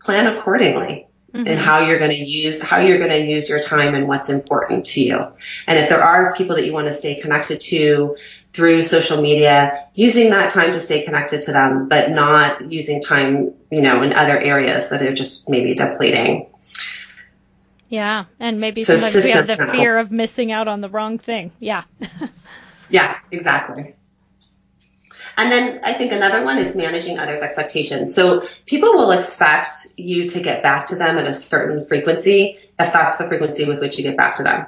[0.00, 1.46] Plan accordingly mm-hmm.
[1.46, 4.28] in how you're going to use how you're going to use your time and what's
[4.28, 5.24] important to you.
[5.68, 8.16] And if there are people that you want to stay connected to
[8.52, 13.54] through social media, using that time to stay connected to them, but not using time,
[13.70, 16.48] you know, in other areas that are just maybe depleting.
[17.88, 21.18] Yeah, and maybe so sometimes we have the fear of missing out on the wrong
[21.18, 21.52] thing.
[21.60, 21.84] Yeah.
[22.90, 23.94] yeah, exactly.
[25.38, 28.14] And then I think another one is managing others' expectations.
[28.14, 32.92] So people will expect you to get back to them at a certain frequency if
[32.92, 34.66] that's the frequency with which you get back to them.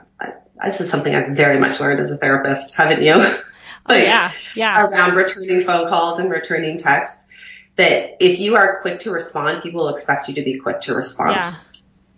[0.65, 3.15] This is something I've very much learned as a therapist, haven't you?
[3.91, 4.85] Oh, like, oh, yeah, yeah.
[4.85, 7.33] Around returning phone calls and returning texts,
[7.77, 10.95] that if you are quick to respond, people will expect you to be quick to
[10.95, 11.37] respond.
[11.37, 11.55] Yeah.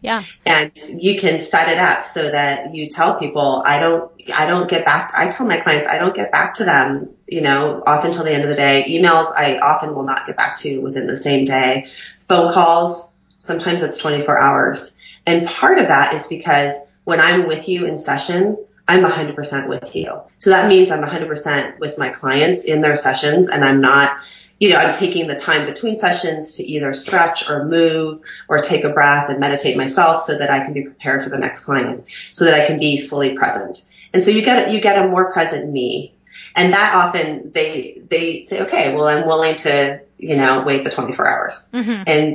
[0.00, 0.24] Yeah.
[0.46, 4.68] And you can set it up so that you tell people, I don't, I don't
[4.68, 8.10] get back, I tell my clients, I don't get back to them, you know, often
[8.10, 8.86] until the end of the day.
[8.88, 11.88] Emails, I often will not get back to within the same day.
[12.28, 14.98] Phone calls, sometimes it's 24 hours.
[15.26, 16.74] And part of that is because
[17.04, 18.56] when I'm with you in session,
[18.88, 20.22] I'm 100% with you.
[20.38, 24.16] So that means I'm 100% with my clients in their sessions and I'm not
[24.60, 28.84] you know, I'm taking the time between sessions to either stretch or move or take
[28.84, 32.04] a breath and meditate myself so that I can be prepared for the next client,
[32.30, 33.84] so that I can be fully present.
[34.12, 36.14] And so you get you get a more present me.
[36.54, 40.90] And that often they they say, okay, well I'm willing to, you know, wait the
[40.90, 41.72] 24 hours.
[41.72, 42.02] Mm-hmm.
[42.06, 42.34] And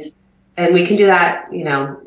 [0.58, 2.02] and we can do that, you know,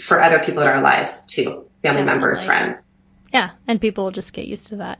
[0.00, 2.04] for other people in our lives too, family Definitely.
[2.04, 2.94] members, friends.
[3.34, 4.98] Yeah, and people will just get used to that.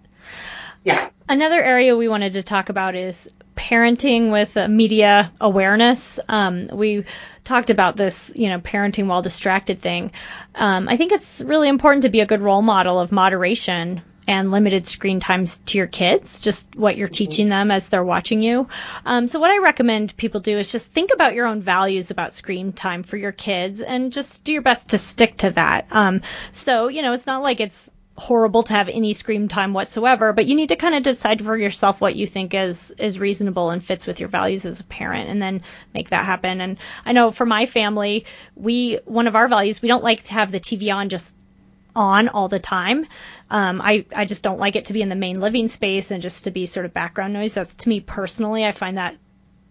[0.85, 1.09] Yeah.
[1.29, 6.19] Another area we wanted to talk about is parenting with media awareness.
[6.29, 7.05] Um, we
[7.45, 10.13] talked about this, you know, parenting while distracted thing.
[10.55, 14.51] Um, I think it's really important to be a good role model of moderation and
[14.51, 18.69] limited screen times to your kids, just what you're teaching them as they're watching you.
[19.05, 22.33] Um, so what I recommend people do is just think about your own values about
[22.33, 25.87] screen time for your kids and just do your best to stick to that.
[25.91, 27.91] Um, so, you know, it's not like it's
[28.23, 31.57] horrible to have any screen time whatsoever, but you need to kind of decide for
[31.57, 35.29] yourself what you think is is reasonable and fits with your values as a parent
[35.29, 35.63] and then
[35.93, 36.61] make that happen.
[36.61, 40.35] And I know for my family, we one of our values, we don't like to
[40.35, 41.35] have the TV on just
[41.97, 43.07] on all the time.
[43.51, 46.23] Um, I, I just don't like it to be in the main living space and
[46.23, 47.55] just to be sort of background noise.
[47.55, 49.17] That's to me personally, I find that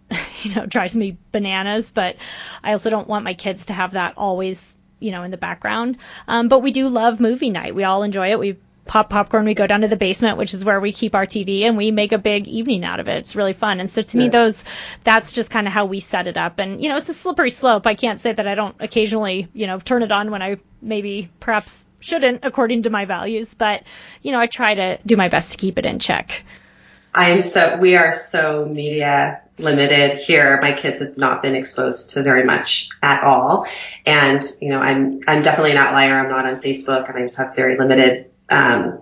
[0.43, 1.91] you know drives me bananas.
[1.91, 2.17] But
[2.61, 5.97] I also don't want my kids to have that always you know, in the background.
[6.27, 7.75] Um, but we do love movie night.
[7.75, 8.39] We all enjoy it.
[8.39, 9.45] We pop popcorn.
[9.45, 11.91] We go down to the basement, which is where we keep our TV, and we
[11.91, 13.17] make a big evening out of it.
[13.17, 13.79] It's really fun.
[13.79, 14.23] And so to yeah.
[14.23, 14.63] me, those
[15.03, 16.59] that's just kind of how we set it up.
[16.59, 17.87] And you know, it's a slippery slope.
[17.87, 21.29] I can't say that I don't occasionally, you know, turn it on when I maybe
[21.39, 23.53] perhaps shouldn't, according to my values.
[23.53, 23.83] But
[24.21, 26.43] you know, I try to do my best to keep it in check.
[27.13, 30.59] I am so, we are so media limited here.
[30.61, 33.67] My kids have not been exposed to very much at all.
[34.05, 36.19] And, you know, I'm, I'm definitely an outlier.
[36.19, 39.01] I'm not on Facebook and I just have very limited, um,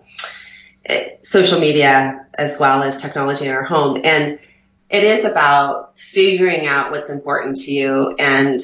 [1.22, 4.01] social media as well as technology in our home.
[4.03, 4.39] And
[4.89, 8.62] it is about figuring out what's important to you and,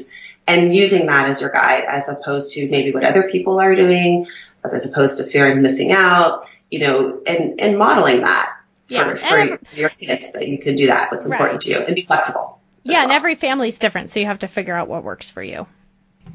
[0.48, 4.28] and using that as your guide as opposed to maybe what other people are doing,
[4.64, 8.55] as opposed to fearing missing out, you know, and, and modeling that
[8.88, 9.16] yeah.
[9.16, 11.40] for, every, your kids that you can do that, what's right.
[11.40, 12.60] important to you, and be flexible.
[12.84, 13.04] Yeah, well.
[13.04, 15.68] and every family is different, so you have to figure out what works for you.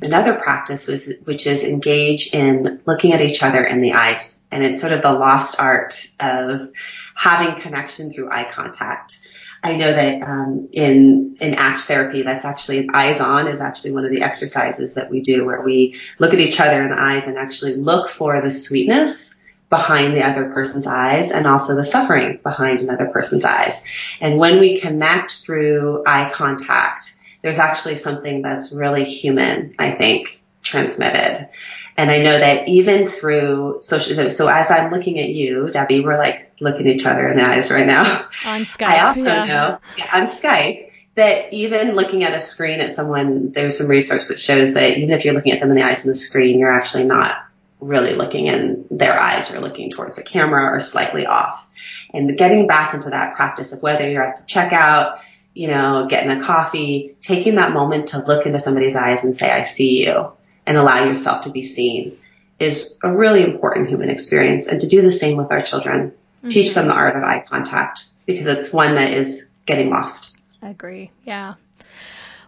[0.03, 4.43] Another practice was, which is engage in looking at each other in the eyes.
[4.51, 6.71] And it's sort of the lost art of
[7.15, 9.19] having connection through eye contact.
[9.63, 14.07] I know that um, in in ACT therapy, that's actually eyes on is actually one
[14.07, 17.27] of the exercises that we do where we look at each other in the eyes
[17.27, 19.37] and actually look for the sweetness
[19.71, 23.85] behind the other person's eyes and also the suffering behind another person's eyes.
[24.21, 30.43] And when we connect through eye contact, there's actually something that's really human, I think,
[30.63, 31.49] transmitted.
[31.97, 36.19] And I know that even through social, so as I'm looking at you, Debbie, we're
[36.19, 38.03] like looking each other in the eyes right now.
[38.47, 38.87] On Skype.
[38.87, 39.45] I also yeah.
[39.45, 39.79] know
[40.13, 44.75] on Skype that even looking at a screen at someone, there's some research that shows
[44.75, 47.05] that even if you're looking at them in the eyes on the screen, you're actually
[47.05, 47.37] not
[47.81, 51.69] really looking in their eyes or looking towards the camera or slightly off.
[52.13, 55.21] And getting back into that practice of whether you're at the checkout,
[55.55, 59.51] you know, getting a coffee, taking that moment to look into somebody's eyes and say,
[59.51, 60.33] I see you
[60.67, 62.17] and allow yourself to be seen
[62.59, 64.69] is a really important human experience.
[64.69, 66.49] And to do the same with our children, mm-hmm.
[66.49, 70.37] teach them the art of eye contact because it's one that is getting lost.
[70.63, 71.11] I agree.
[71.25, 71.55] Yeah.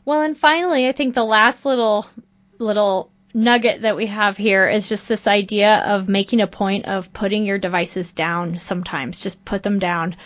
[0.04, 2.06] Well, and finally, I think the last little
[2.58, 7.12] little nugget that we have here is just this idea of making a point of
[7.12, 9.20] putting your devices down sometimes.
[9.20, 10.16] Just put them down.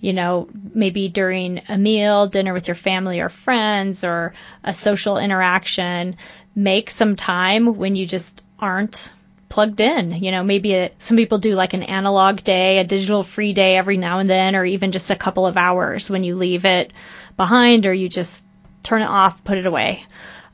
[0.00, 5.18] You know, maybe during a meal, dinner with your family or friends, or a social
[5.18, 6.16] interaction.
[6.54, 9.12] Make some time when you just aren't
[9.48, 10.12] plugged in.
[10.12, 13.96] You know, maybe some people do like an analog day, a digital free day every
[13.96, 16.92] now and then, or even just a couple of hours when you leave it
[17.36, 18.44] behind or you just
[18.82, 20.04] turn it off, put it away.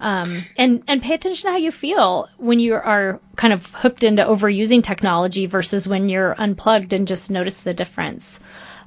[0.02, 4.02] Um, and and pay attention to how you feel when you are kind of hooked
[4.02, 8.40] into overusing technology versus when you're unplugged and just notice the difference.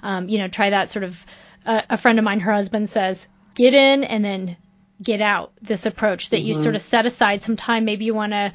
[0.03, 1.25] Um, you know, try that sort of.
[1.65, 4.55] Uh, a friend of mine, her husband says, get in and then
[5.01, 5.51] get out.
[5.61, 6.47] This approach that mm-hmm.
[6.47, 7.85] you sort of set aside some time.
[7.85, 8.53] Maybe you want to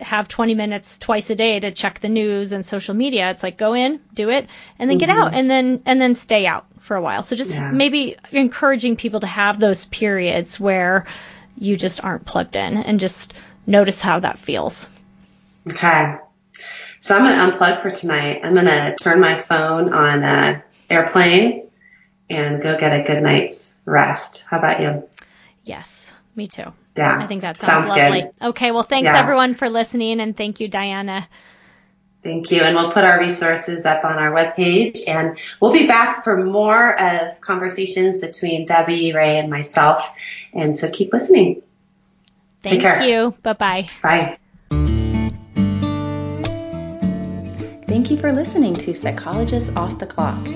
[0.00, 3.30] have 20 minutes twice a day to check the news and social media.
[3.30, 5.06] It's like go in, do it, and then mm-hmm.
[5.06, 7.22] get out, and then and then stay out for a while.
[7.22, 7.70] So just yeah.
[7.72, 11.06] maybe encouraging people to have those periods where
[11.58, 13.32] you just aren't plugged in and just
[13.66, 14.90] notice how that feels.
[15.68, 16.16] Okay.
[17.00, 18.40] So I'm going to unplug for tonight.
[18.42, 21.68] I'm going to turn my phone on uh, airplane
[22.28, 24.46] and go get a good night's rest.
[24.48, 25.08] How about you?
[25.64, 26.72] Yes, me too.
[26.96, 27.18] Yeah.
[27.18, 28.22] I think that sounds, sounds lovely.
[28.22, 28.48] Good.
[28.48, 28.70] Okay.
[28.70, 29.18] Well, thanks yeah.
[29.18, 31.28] everyone for listening and thank you, Diana.
[32.26, 32.62] Thank you.
[32.62, 37.00] And we'll put our resources up on our webpage and we'll be back for more
[37.00, 40.12] of conversations between Debbie, Ray, and myself.
[40.52, 41.62] And so keep listening.
[42.64, 43.32] Thank you.
[43.44, 43.86] Bye-bye.
[44.02, 44.38] Bye.
[47.86, 50.48] Thank you for listening to Psychologists Off the Clock.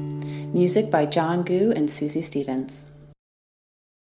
[0.54, 2.87] Music by John Gu and Susie Stevens.